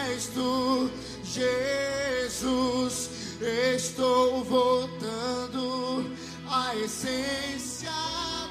és 0.09 0.27
tu, 0.27 0.89
Jesus. 1.23 3.09
Estou 3.41 4.43
voltando 4.43 6.05
à 6.49 6.75
essência 6.75 7.89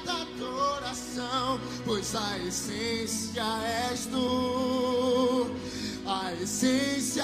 da 0.05 0.21
adoração, 0.21 1.59
pois 1.85 2.15
a 2.15 2.39
essência 2.39 3.43
és 3.91 4.07
tu. 4.07 5.51
A 6.05 6.33
essência 6.33 7.23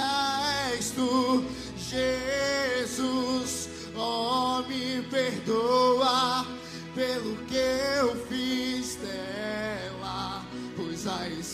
és 0.75 0.91
tu, 0.91 1.43
Jesus. 1.77 3.69
Oh, 3.95 4.61
me 4.67 5.01
perdoa 5.09 6.45
pelo 6.97 7.35
que 7.45 7.55
eu 7.55 8.15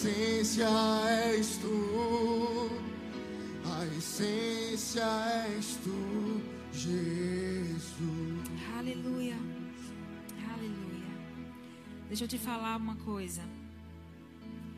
essência 0.03 0.67
és 1.07 1.57
tu. 1.57 2.69
A 3.63 3.85
essência 3.97 5.05
és 5.47 5.77
tu, 5.77 6.41
Jesus. 6.73 8.49
Aleluia. 8.77 9.37
Aleluia. 10.53 11.07
Deixa 12.09 12.25
eu 12.25 12.27
te 12.27 12.37
falar 12.37 12.75
uma 12.75 12.97
coisa. 12.97 13.43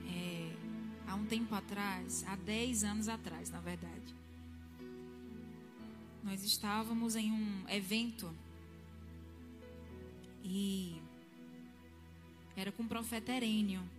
É, 0.07 0.53
há 1.07 1.15
um 1.15 1.25
tempo 1.25 1.55
atrás, 1.55 2.23
há 2.27 2.35
10 2.35 2.83
anos 2.83 3.07
atrás, 3.07 3.49
na 3.49 3.59
verdade, 3.59 4.15
nós 6.23 6.43
estávamos 6.43 7.15
em 7.15 7.31
um 7.31 7.67
evento 7.67 8.31
e 10.43 11.01
era 12.55 12.71
com 12.71 12.83
o 12.83 12.87
profeta 12.87 13.31
Herênio. 13.31 13.94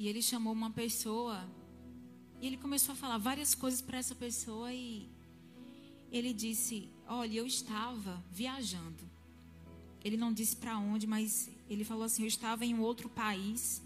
E 0.00 0.08
ele 0.08 0.22
chamou 0.22 0.54
uma 0.54 0.70
pessoa 0.70 1.46
e 2.40 2.46
ele 2.46 2.56
começou 2.56 2.94
a 2.94 2.96
falar 2.96 3.18
várias 3.18 3.54
coisas 3.54 3.82
para 3.82 3.98
essa 3.98 4.14
pessoa 4.14 4.72
e 4.72 5.06
ele 6.10 6.32
disse: 6.32 6.88
Olha, 7.06 7.36
eu 7.36 7.46
estava 7.46 8.24
viajando. 8.32 9.04
Ele 10.02 10.16
não 10.16 10.32
disse 10.32 10.56
para 10.56 10.78
onde, 10.78 11.06
mas 11.06 11.50
ele 11.68 11.84
falou 11.84 12.04
assim: 12.04 12.22
Eu 12.22 12.28
estava 12.28 12.64
em 12.64 12.74
um 12.74 12.80
outro 12.80 13.10
país. 13.10 13.82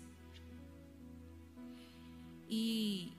E 2.49 3.13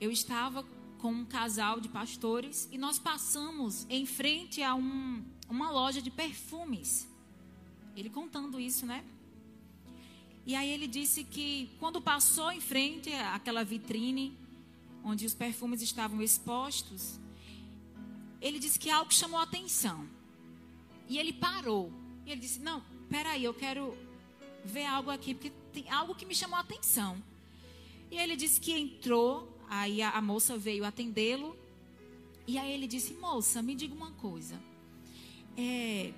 eu 0.00 0.10
estava 0.10 0.64
com 0.98 1.12
um 1.12 1.24
casal 1.24 1.78
de 1.78 1.88
pastores 1.88 2.68
e 2.72 2.76
nós 2.76 2.98
passamos 2.98 3.86
em 3.88 4.04
frente 4.06 4.60
a 4.60 4.74
um, 4.74 5.24
uma 5.48 5.70
loja 5.70 6.02
de 6.02 6.10
perfumes. 6.10 7.08
Ele 7.96 8.10
contando 8.10 8.58
isso, 8.58 8.84
né? 8.84 9.04
E 10.46 10.54
aí 10.54 10.70
ele 10.70 10.86
disse 10.86 11.24
que 11.24 11.70
quando 11.80 12.00
passou 12.00 12.52
em 12.52 12.60
frente 12.60 13.12
àquela 13.12 13.64
vitrine 13.64 14.36
onde 15.02 15.24
os 15.24 15.34
perfumes 15.34 15.80
estavam 15.80 16.20
expostos, 16.20 17.18
ele 18.40 18.58
disse 18.58 18.78
que 18.78 18.90
algo 18.90 19.12
chamou 19.12 19.40
a 19.40 19.44
atenção. 19.44 20.06
E 21.08 21.18
ele 21.18 21.32
parou. 21.32 21.90
E 22.26 22.30
ele 22.30 22.40
disse: 22.42 22.60
Não, 22.60 22.82
peraí, 23.08 23.44
eu 23.44 23.54
quero 23.54 23.96
ver 24.64 24.84
algo 24.84 25.10
aqui, 25.10 25.34
porque 25.34 25.50
tem 25.72 25.88
algo 25.90 26.14
que 26.14 26.26
me 26.26 26.34
chamou 26.34 26.56
a 26.56 26.60
atenção. 26.60 27.22
E 28.10 28.16
ele 28.16 28.36
disse 28.36 28.60
que 28.60 28.72
entrou, 28.72 29.48
aí 29.68 30.02
a, 30.02 30.10
a 30.10 30.20
moça 30.20 30.58
veio 30.58 30.84
atendê-lo. 30.84 31.56
E 32.46 32.58
aí 32.58 32.70
ele 32.70 32.86
disse: 32.86 33.14
Moça, 33.14 33.62
me 33.62 33.74
diga 33.74 33.94
uma 33.94 34.10
coisa. 34.12 34.60
É, 35.56 36.12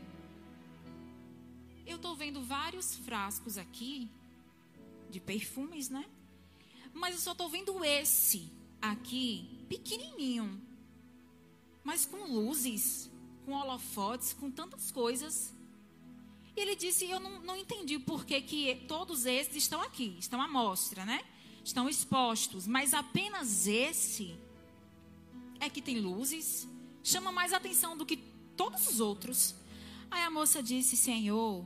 eu 1.87 1.95
estou 1.95 2.17
vendo 2.17 2.43
vários 2.43 2.97
frascos 2.97 3.57
aqui 3.57 4.09
de 5.11 5.21
perfumes, 5.21 5.89
né? 5.89 6.05
Mas 6.93 7.15
eu 7.15 7.21
só 7.21 7.33
estou 7.33 7.49
vendo 7.49 7.85
esse 7.85 8.51
aqui, 8.81 9.65
pequenininho, 9.69 10.61
mas 11.85 12.07
com 12.07 12.25
luzes, 12.33 13.11
com 13.45 13.53
holofotes, 13.53 14.33
com 14.33 14.51
tantas 14.51 14.91
coisas. 14.91 15.55
E 16.57 16.61
ele 16.61 16.75
disse: 16.75 17.09
Eu 17.09 17.21
não, 17.21 17.41
não 17.43 17.57
entendi 17.57 17.99
por 17.99 18.25
que, 18.25 18.41
que 18.41 18.75
todos 18.89 19.27
esses 19.27 19.57
estão 19.57 19.81
aqui, 19.83 20.17
estão 20.19 20.41
à 20.41 20.49
mostra, 20.49 21.05
né? 21.05 21.23
Estão 21.65 21.89
expostos, 21.89 22.67
mas 22.67 22.95
apenas 22.95 23.67
esse 23.67 24.39
é 25.61 25.69
que 25.69 25.83
tem 25.83 26.01
luzes, 26.01 26.69
chama 27.03 27.31
mais 27.31 27.53
atenção 27.53 27.97
do 27.97 28.07
que 28.07 28.17
todos 28.57 28.89
os 28.89 29.01
outros. 29.01 29.55
Aí 30.11 30.23
a 30.23 30.31
moça 30.31 30.63
disse: 30.63 30.97
Senhor, 30.97 31.65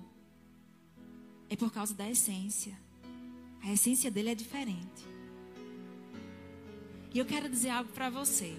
é 1.49 1.57
por 1.57 1.73
causa 1.73 1.95
da 1.95 2.09
essência. 2.09 2.79
A 3.63 3.73
essência 3.73 4.11
dele 4.11 4.31
é 4.31 4.35
diferente. 4.35 5.09
E 7.13 7.19
eu 7.19 7.25
quero 7.25 7.49
dizer 7.49 7.71
algo 7.71 7.91
para 7.93 8.09
você. 8.09 8.55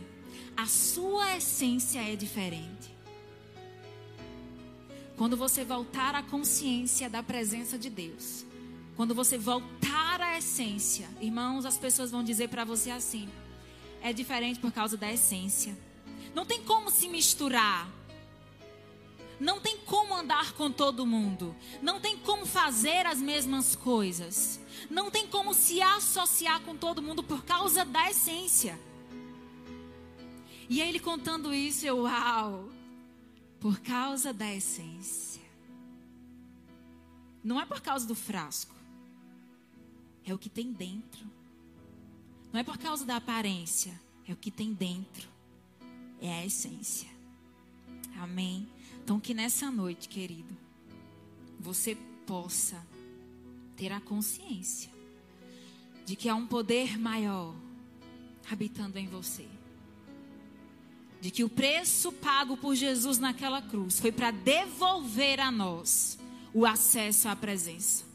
A 0.56 0.66
sua 0.66 1.38
essência 1.38 2.00
é 2.00 2.16
diferente. 2.16 2.94
Quando 5.18 5.38
você 5.38 5.64
voltar 5.64 6.16
à 6.16 6.24
consciência 6.24 7.10
da 7.10 7.24
presença 7.24 7.78
de 7.78 7.90
Deus, 7.90 8.46
quando 8.96 9.16
você 9.16 9.38
voltar 9.38 10.20
à 10.22 10.38
essência, 10.38 11.08
irmãos, 11.20 11.66
as 11.66 11.78
pessoas 11.78 12.12
vão 12.12 12.24
dizer 12.24 12.50
para 12.50 12.66
você 12.66 12.92
assim: 12.92 13.30
é 14.02 14.12
diferente 14.12 14.60
por 14.60 14.72
causa 14.72 14.98
da 14.98 15.12
essência. 15.12 15.78
Não 16.34 16.46
tem 16.46 16.64
como 16.64 16.90
se 16.90 17.08
misturar. 17.08 17.90
Não 19.42 19.60
tem 19.60 19.76
como 19.80 20.14
andar 20.14 20.54
com 20.54 20.72
todo 20.72 21.04
mundo. 21.04 21.56
Não 21.82 22.00
tem 22.00 22.16
como 22.16 22.46
fazer 22.46 23.08
as 23.08 23.20
mesmas 23.20 23.76
coisas. 23.76 24.60
Não 24.88 25.10
tem 25.10 25.26
como 25.26 25.52
se 25.56 25.82
associar 25.82 26.62
com 26.62 26.78
todo 26.78 27.02
mundo 27.02 27.24
por 27.24 27.44
causa 27.44 27.84
da 27.84 28.08
essência. 28.08 28.80
E 30.70 30.80
ele 30.80 31.00
contando 31.00 31.52
isso, 31.52 31.88
eu, 31.88 32.04
uau! 32.04 32.70
Por 33.60 33.80
causa 33.80 34.32
da 34.32 34.54
essência. 34.54 35.42
Não 37.44 37.60
é 37.60 37.66
por 37.66 37.82
causa 37.82 38.06
do 38.06 38.14
frasco. 38.14 38.76
É 40.24 40.32
o 40.36 40.38
que 40.38 40.50
tem 40.50 40.72
dentro. 40.72 41.26
Não 42.54 42.60
é 42.60 42.64
por 42.64 42.78
causa 42.78 43.04
da 43.04 43.16
aparência. 43.16 44.00
É 44.28 44.34
o 44.34 44.38
que 44.38 44.52
tem 44.52 44.72
dentro. 44.72 45.28
É 46.22 46.32
a 46.32 46.46
essência. 46.46 47.10
Amém. 48.20 48.70
Então, 49.04 49.20
que 49.20 49.34
nessa 49.34 49.72
noite, 49.72 50.08
querido, 50.08 50.56
você 51.60 51.98
possa 52.26 52.86
ter 53.76 53.92
a 53.92 54.00
consciência 54.00 54.92
de 56.06 56.16
que 56.16 56.30
há 56.30 56.36
um 56.36 56.46
poder 56.46 57.00
maior 57.00 57.56
habitando 58.50 59.00
em 59.00 59.08
você. 59.08 59.48
De 61.20 61.32
que 61.32 61.44
o 61.44 61.50
preço 61.50 62.12
pago 62.12 62.56
por 62.56 62.76
Jesus 62.76 63.18
naquela 63.18 63.62
cruz 63.62 64.00
foi 64.00 64.12
para 64.12 64.32
devolver 64.32 65.40
a 65.40 65.52
nós 65.52 66.18
o 66.54 66.66
acesso 66.66 67.28
à 67.28 67.36
presença. 67.36 68.06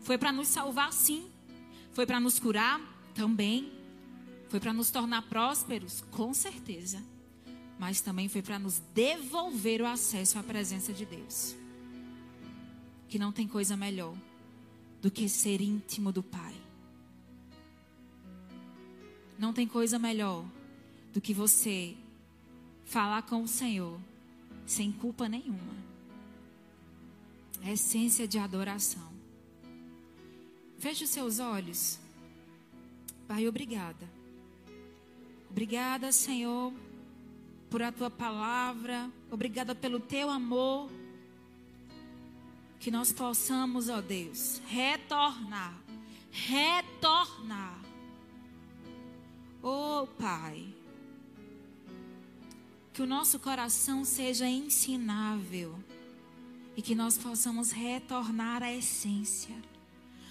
Foi 0.00 0.16
para 0.16 0.32
nos 0.32 0.48
salvar, 0.48 0.92
sim. 0.92 1.30
Foi 1.92 2.06
para 2.06 2.18
nos 2.18 2.38
curar 2.38 2.80
também. 3.14 3.72
Foi 4.48 4.58
para 4.58 4.72
nos 4.72 4.90
tornar 4.90 5.22
prósperos, 5.22 6.02
com 6.10 6.32
certeza 6.32 7.02
mas 7.78 8.00
também 8.00 8.28
foi 8.28 8.42
para 8.42 8.58
nos 8.58 8.78
devolver 8.94 9.80
o 9.80 9.86
acesso 9.86 10.38
à 10.38 10.42
presença 10.42 10.92
de 10.92 11.04
Deus. 11.04 11.54
Que 13.08 13.18
não 13.18 13.32
tem 13.32 13.46
coisa 13.46 13.76
melhor 13.76 14.16
do 15.02 15.10
que 15.10 15.28
ser 15.28 15.60
íntimo 15.60 16.12
do 16.12 16.22
Pai. 16.22 16.54
Não 19.38 19.52
tem 19.52 19.66
coisa 19.66 19.98
melhor 19.98 20.44
do 21.12 21.20
que 21.20 21.34
você 21.34 21.94
falar 22.84 23.22
com 23.22 23.42
o 23.42 23.48
Senhor 23.48 24.00
sem 24.66 24.92
culpa 24.92 25.28
nenhuma. 25.28 25.74
É 27.62 27.72
essência 27.72 28.26
de 28.26 28.38
adoração. 28.38 29.12
Feche 30.78 31.04
os 31.04 31.10
seus 31.10 31.38
olhos. 31.38 31.98
Pai, 33.26 33.48
obrigada. 33.48 34.08
Obrigada, 35.50 36.12
Senhor 36.12 36.72
por 37.70 37.82
a 37.82 37.90
tua 37.90 38.10
palavra, 38.10 39.10
obrigada 39.30 39.74
pelo 39.74 39.98
teu 39.98 40.30
amor. 40.30 40.90
Que 42.78 42.90
nós 42.90 43.12
possamos, 43.12 43.88
ó 43.88 44.00
Deus, 44.00 44.60
retornar, 44.66 45.74
retornar. 46.30 47.82
Oh 49.62 50.06
Pai, 50.18 50.66
que 52.92 53.02
o 53.02 53.06
nosso 53.06 53.38
coração 53.40 54.04
seja 54.04 54.46
ensinável 54.46 55.74
e 56.76 56.82
que 56.82 56.94
nós 56.94 57.16
possamos 57.16 57.72
retornar 57.72 58.62
à 58.62 58.72
essência, 58.72 59.56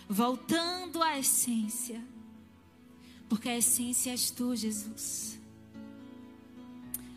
voltando 0.07 1.01
à 1.01 1.17
essência, 1.17 2.03
porque 3.27 3.49
a 3.49 3.57
essência 3.57 4.11
és 4.11 4.29
tu, 4.29 4.55
Jesus. 4.55 5.42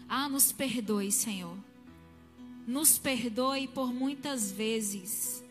Ah, 0.09 0.29
nos 0.29 0.53
perdoe, 0.53 1.11
Senhor. 1.11 1.57
Nos 2.67 2.99
perdoe 2.99 3.69
por 3.69 3.93
muitas 3.93 4.51
vezes 4.51 5.43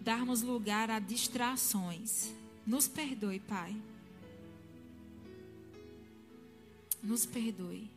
darmos 0.00 0.40
lugar 0.40 0.90
a 0.90 0.98
distrações. 0.98 2.32
Nos 2.66 2.88
perdoe, 2.88 3.40
Pai. 3.40 3.76
Nos 7.02 7.26
perdoe. 7.26 7.90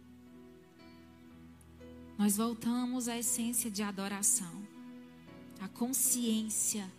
Nós 2.17 2.37
voltamos 2.37 3.07
à 3.07 3.17
essência 3.17 3.71
de 3.71 3.81
adoração, 3.81 4.61
a 5.59 5.67
consciência 5.69 6.89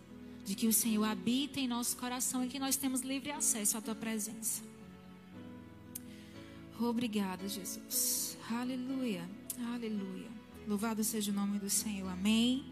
de 0.43 0.55
que 0.55 0.67
o 0.67 0.73
Senhor 0.73 1.05
habita 1.05 1.59
em 1.59 1.67
nosso 1.67 1.95
coração 1.95 2.43
e 2.43 2.49
que 2.49 2.59
nós 2.59 2.75
temos 2.75 3.01
livre 3.01 3.31
acesso 3.31 3.77
à 3.77 3.81
tua 3.81 3.95
presença. 3.95 4.72
Obrigada, 6.79 7.47
Jesus. 7.47 8.37
Aleluia. 8.49 9.27
Aleluia. 9.73 10.29
Louvado 10.67 11.03
seja 11.03 11.31
o 11.31 11.35
nome 11.35 11.59
do 11.59 11.69
Senhor. 11.69 12.09
Amém. 12.09 12.65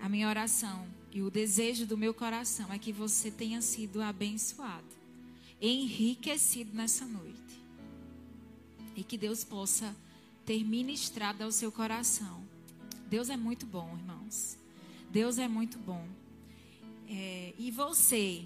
A 0.00 0.08
minha 0.08 0.28
oração 0.28 0.86
e 1.12 1.22
o 1.22 1.30
desejo 1.30 1.86
do 1.86 1.96
meu 1.96 2.12
coração 2.12 2.72
é 2.72 2.78
que 2.78 2.92
você 2.92 3.30
tenha 3.30 3.62
sido 3.62 4.02
abençoado, 4.02 4.84
enriquecido 5.60 6.74
nessa 6.74 7.06
noite. 7.06 7.60
E 8.94 9.02
que 9.02 9.16
Deus 9.16 9.44
possa 9.44 9.94
ter 10.44 10.64
ministrado 10.64 11.42
ao 11.42 11.50
seu 11.50 11.72
coração. 11.72 12.42
Deus 13.08 13.30
é 13.30 13.36
muito 13.36 13.66
bom, 13.66 13.96
irmãos. 13.96 14.56
Deus 15.10 15.38
é 15.38 15.48
muito 15.48 15.78
bom. 15.78 16.06
É, 17.08 17.54
e 17.58 17.70
você 17.70 18.44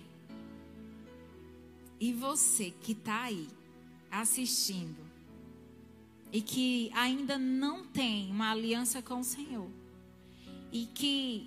e 2.01 2.13
você 2.15 2.73
que 2.81 2.93
está 2.93 3.25
aí 3.25 3.47
assistindo 4.11 4.99
e 6.33 6.41
que 6.41 6.91
ainda 6.95 7.39
não 7.39 7.85
tem 7.85 8.31
uma 8.31 8.51
aliança 8.51 9.03
com 9.03 9.21
o 9.21 9.25
Senhor 9.25 9.69
e 10.73 10.87
que 10.87 11.47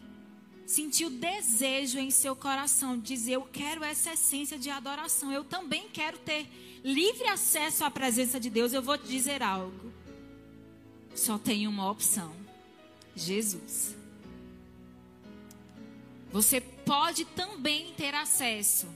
sentiu 0.65 1.09
desejo 1.09 1.97
em 1.97 2.11
seu 2.11 2.35
coração 2.35 2.97
de 2.97 3.03
dizer: 3.03 3.33
Eu 3.33 3.43
quero 3.43 3.83
essa 3.83 4.13
essência 4.13 4.59
de 4.59 4.69
adoração, 4.69 5.31
eu 5.31 5.43
também 5.43 5.89
quero 5.89 6.19
ter 6.19 6.47
livre 6.83 7.27
acesso 7.27 7.83
à 7.83 7.89
presença 7.89 8.39
de 8.39 8.49
Deus, 8.49 8.73
eu 8.73 8.81
vou 8.81 8.97
te 8.97 9.07
dizer 9.07 9.41
algo. 9.41 9.91
Só 11.15 11.39
tem 11.39 11.67
uma 11.67 11.89
opção: 11.89 12.35
Jesus. 13.15 13.95
Você 16.31 16.59
pode 16.59 17.25
também 17.25 17.93
ter 17.93 18.13
acesso 18.13 18.87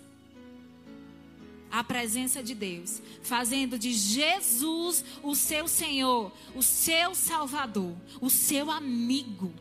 a 1.72 1.84
presença 1.84 2.42
de 2.42 2.56
Deus, 2.56 3.02
fazendo 3.22 3.78
de 3.78 3.92
Jesus 3.94 5.04
o 5.22 5.36
seu 5.36 5.68
Senhor, 5.68 6.32
o 6.56 6.64
seu 6.64 7.14
Salvador, 7.14 7.96
o 8.22 8.30
seu 8.30 8.72
amigo. 8.72 9.54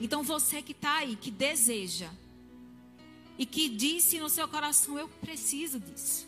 Então 0.00 0.22
você 0.22 0.60
que 0.60 0.72
está 0.72 0.98
aí, 0.98 1.16
que 1.16 1.30
deseja 1.30 2.10
e 3.38 3.46
que 3.46 3.68
disse 3.68 4.18
no 4.18 4.28
seu 4.28 4.48
coração: 4.48 4.98
Eu 4.98 5.08
preciso 5.08 5.78
disso. 5.78 6.26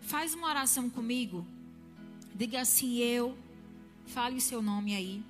Faz 0.00 0.34
uma 0.34 0.48
oração 0.48 0.88
comigo. 0.88 1.46
Diga 2.34 2.60
assim: 2.60 2.98
Eu, 2.98 3.36
fale 4.06 4.36
o 4.36 4.40
seu 4.40 4.62
nome 4.62 4.94
aí. 4.94 5.22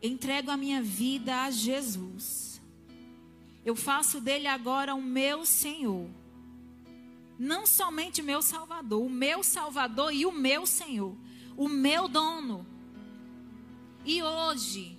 Entrego 0.00 0.50
a 0.50 0.56
minha 0.56 0.82
vida 0.82 1.42
a 1.42 1.50
Jesus 1.50 2.51
eu 3.64 3.76
faço 3.76 4.20
dele 4.20 4.46
agora 4.46 4.94
o 4.94 5.02
meu 5.02 5.46
Senhor. 5.46 6.08
Não 7.38 7.66
somente 7.66 8.20
o 8.20 8.24
meu 8.24 8.42
Salvador, 8.42 9.02
o 9.04 9.10
meu 9.10 9.42
Salvador 9.42 10.12
e 10.12 10.26
o 10.26 10.32
meu 10.32 10.66
Senhor, 10.66 11.16
o 11.56 11.68
meu 11.68 12.08
dono. 12.08 12.66
E 14.04 14.22
hoje 14.22 14.98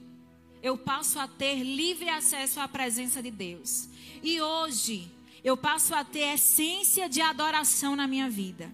eu 0.62 0.78
passo 0.78 1.20
a 1.20 1.28
ter 1.28 1.62
livre 1.64 2.08
acesso 2.08 2.60
à 2.60 2.68
presença 2.68 3.22
de 3.22 3.30
Deus. 3.30 3.90
E 4.22 4.42
hoje 4.42 5.12
eu 5.44 5.58
passo 5.58 5.94
a 5.94 6.06
ter 6.06 6.34
essência 6.34 7.10
de 7.10 7.22
adoração 7.22 7.96
na 7.96 8.08
minha 8.08 8.30
vida. 8.30 8.74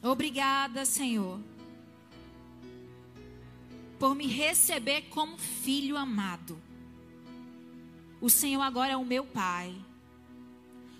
Obrigada, 0.00 0.84
Senhor, 0.84 1.40
por 3.98 4.14
me 4.14 4.28
receber 4.28 5.02
como 5.10 5.36
filho 5.36 5.96
amado. 5.96 6.67
O 8.20 8.28
Senhor 8.28 8.60
agora 8.60 8.92
é 8.92 8.96
o 8.96 9.04
meu 9.04 9.24
Pai. 9.24 9.74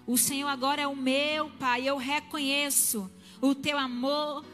O 0.07 0.17
Senhor 0.17 0.49
agora 0.49 0.83
é 0.83 0.87
o 0.87 0.97
meu 0.97 1.51
Pai. 1.51 1.89
Eu 1.89 1.97
reconheço 1.97 3.11
o 3.41 3.55
teu 3.55 3.77
amor. 3.79 4.45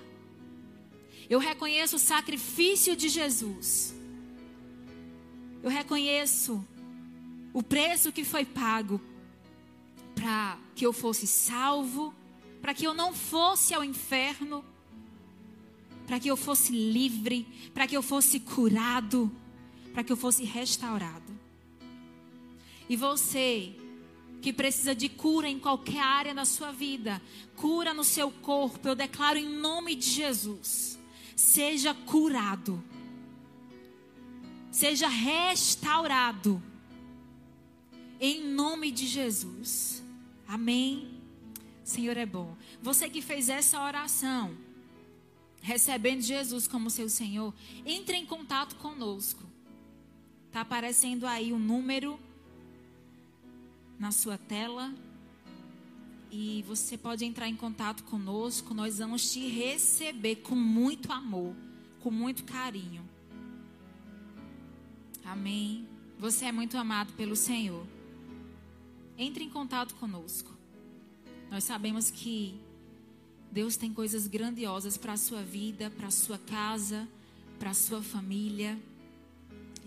Eu 1.28 1.38
reconheço 1.38 1.96
o 1.96 1.98
sacrifício 1.98 2.96
de 2.96 3.08
Jesus. 3.08 3.94
Eu 5.62 5.70
reconheço 5.70 6.64
o 7.52 7.62
preço 7.62 8.12
que 8.12 8.24
foi 8.24 8.44
pago 8.44 9.00
para 10.14 10.58
que 10.74 10.84
eu 10.84 10.92
fosse 10.92 11.26
salvo, 11.26 12.14
para 12.60 12.74
que 12.74 12.86
eu 12.86 12.94
não 12.94 13.12
fosse 13.14 13.74
ao 13.74 13.84
inferno, 13.84 14.64
para 16.06 16.18
que 16.18 16.28
eu 16.28 16.36
fosse 16.36 16.72
livre, 16.72 17.46
para 17.72 17.86
que 17.86 17.96
eu 17.96 18.02
fosse 18.02 18.40
curado, 18.40 19.30
para 19.92 20.02
que 20.02 20.12
eu 20.12 20.16
fosse 20.16 20.44
restaurado. 20.44 21.23
E 22.88 22.96
você 22.96 23.74
que 24.42 24.52
precisa 24.52 24.94
de 24.94 25.08
cura 25.08 25.48
em 25.48 25.58
qualquer 25.58 26.00
área 26.00 26.34
da 26.34 26.44
sua 26.44 26.70
vida, 26.70 27.20
cura 27.56 27.94
no 27.94 28.04
seu 28.04 28.30
corpo, 28.30 28.86
eu 28.86 28.94
declaro 28.94 29.38
em 29.38 29.48
nome 29.48 29.94
de 29.94 30.10
Jesus. 30.10 30.98
Seja 31.34 31.94
curado. 31.94 32.82
Seja 34.70 35.08
restaurado. 35.08 36.62
Em 38.20 38.44
nome 38.44 38.90
de 38.90 39.06
Jesus. 39.06 40.02
Amém. 40.46 41.20
Senhor 41.82 42.16
é 42.16 42.26
bom. 42.26 42.56
Você 42.82 43.08
que 43.08 43.22
fez 43.22 43.48
essa 43.48 43.82
oração, 43.82 44.54
recebendo 45.62 46.20
Jesus 46.20 46.68
como 46.68 46.90
seu 46.90 47.08
Senhor, 47.08 47.54
entre 47.86 48.16
em 48.16 48.26
contato 48.26 48.76
conosco. 48.76 49.42
Está 50.48 50.60
aparecendo 50.60 51.26
aí 51.26 51.52
o 51.52 51.58
número 51.58 52.18
na 53.98 54.12
sua 54.12 54.38
tela. 54.38 54.94
E 56.30 56.64
você 56.66 56.98
pode 56.98 57.24
entrar 57.24 57.48
em 57.48 57.56
contato 57.56 58.02
conosco. 58.04 58.74
Nós 58.74 58.98
vamos 58.98 59.32
te 59.32 59.48
receber 59.48 60.36
com 60.36 60.54
muito 60.54 61.12
amor, 61.12 61.54
com 62.00 62.10
muito 62.10 62.44
carinho. 62.44 63.08
Amém. 65.24 65.86
Você 66.18 66.44
é 66.44 66.52
muito 66.52 66.76
amado 66.76 67.12
pelo 67.14 67.36
Senhor. 67.36 67.86
Entre 69.16 69.44
em 69.44 69.50
contato 69.50 69.94
conosco. 69.94 70.52
Nós 71.50 71.64
sabemos 71.64 72.10
que 72.10 72.60
Deus 73.50 73.76
tem 73.76 73.92
coisas 73.92 74.26
grandiosas 74.26 74.96
para 74.96 75.12
a 75.12 75.16
sua 75.16 75.42
vida, 75.42 75.88
para 75.90 76.08
a 76.08 76.10
sua 76.10 76.36
casa, 76.36 77.08
para 77.58 77.70
a 77.70 77.74
sua 77.74 78.02
família. 78.02 78.76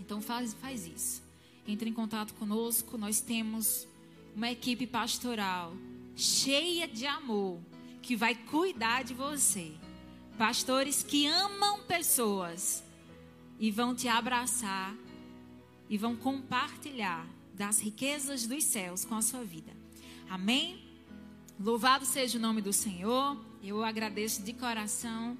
Então 0.00 0.22
faz, 0.22 0.54
faz 0.54 0.86
isso. 0.86 1.22
Entre 1.66 1.90
em 1.90 1.92
contato 1.92 2.32
conosco. 2.34 2.96
Nós 2.96 3.20
temos 3.20 3.86
uma 4.34 4.50
equipe 4.50 4.86
pastoral 4.86 5.74
cheia 6.16 6.86
de 6.88 7.06
amor 7.06 7.60
que 8.02 8.16
vai 8.16 8.34
cuidar 8.34 9.04
de 9.04 9.14
você. 9.14 9.72
Pastores 10.36 11.02
que 11.02 11.26
amam 11.26 11.82
pessoas 11.84 12.82
e 13.58 13.70
vão 13.70 13.94
te 13.94 14.08
abraçar 14.08 14.94
e 15.88 15.98
vão 15.98 16.16
compartilhar 16.16 17.26
das 17.54 17.80
riquezas 17.80 18.46
dos 18.46 18.64
céus 18.64 19.04
com 19.04 19.14
a 19.14 19.22
sua 19.22 19.44
vida. 19.44 19.72
Amém? 20.30 20.84
Louvado 21.58 22.06
seja 22.06 22.38
o 22.38 22.40
nome 22.40 22.62
do 22.62 22.72
Senhor. 22.72 23.36
Eu 23.62 23.82
agradeço 23.82 24.42
de 24.42 24.52
coração 24.52 25.36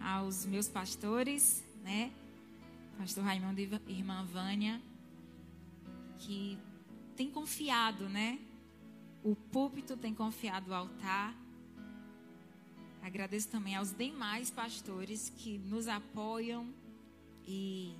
aos 0.00 0.44
meus 0.44 0.68
pastores, 0.68 1.64
né? 1.84 2.10
Pastor 2.98 3.22
Raimundo 3.22 3.60
e 3.60 3.70
irmã 3.88 4.24
Vânia, 4.24 4.80
que 6.18 6.58
tem 7.16 7.30
confiado, 7.30 8.08
né? 8.08 8.38
O 9.24 9.34
púlpito 9.34 9.96
tem 9.96 10.14
confiado 10.14 10.70
o 10.70 10.74
altar. 10.74 11.34
Agradeço 13.02 13.48
também 13.48 13.74
aos 13.74 13.92
demais 13.92 14.50
pastores 14.50 15.32
que 15.36 15.58
nos 15.58 15.88
apoiam 15.88 16.72
e 17.46 17.94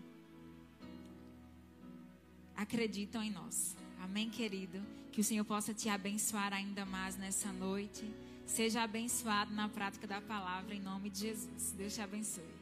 acreditam 2.55 3.23
em 3.23 3.31
nós. 3.31 3.77
Amém, 4.01 4.29
querido? 4.29 4.81
Que 5.13 5.21
o 5.21 5.25
Senhor 5.25 5.45
possa 5.45 5.73
te 5.73 5.89
abençoar 5.89 6.53
ainda 6.53 6.85
mais 6.85 7.17
nessa 7.17 7.53
noite. 7.53 8.05
Seja 8.45 8.83
abençoado 8.83 9.53
na 9.55 9.69
prática 9.69 10.07
da 10.07 10.21
palavra 10.21 10.75
em 10.75 10.81
nome 10.81 11.11
de 11.11 11.21
Jesus. 11.21 11.73
Deus 11.73 11.95
te 11.95 12.01
abençoe. 12.01 12.56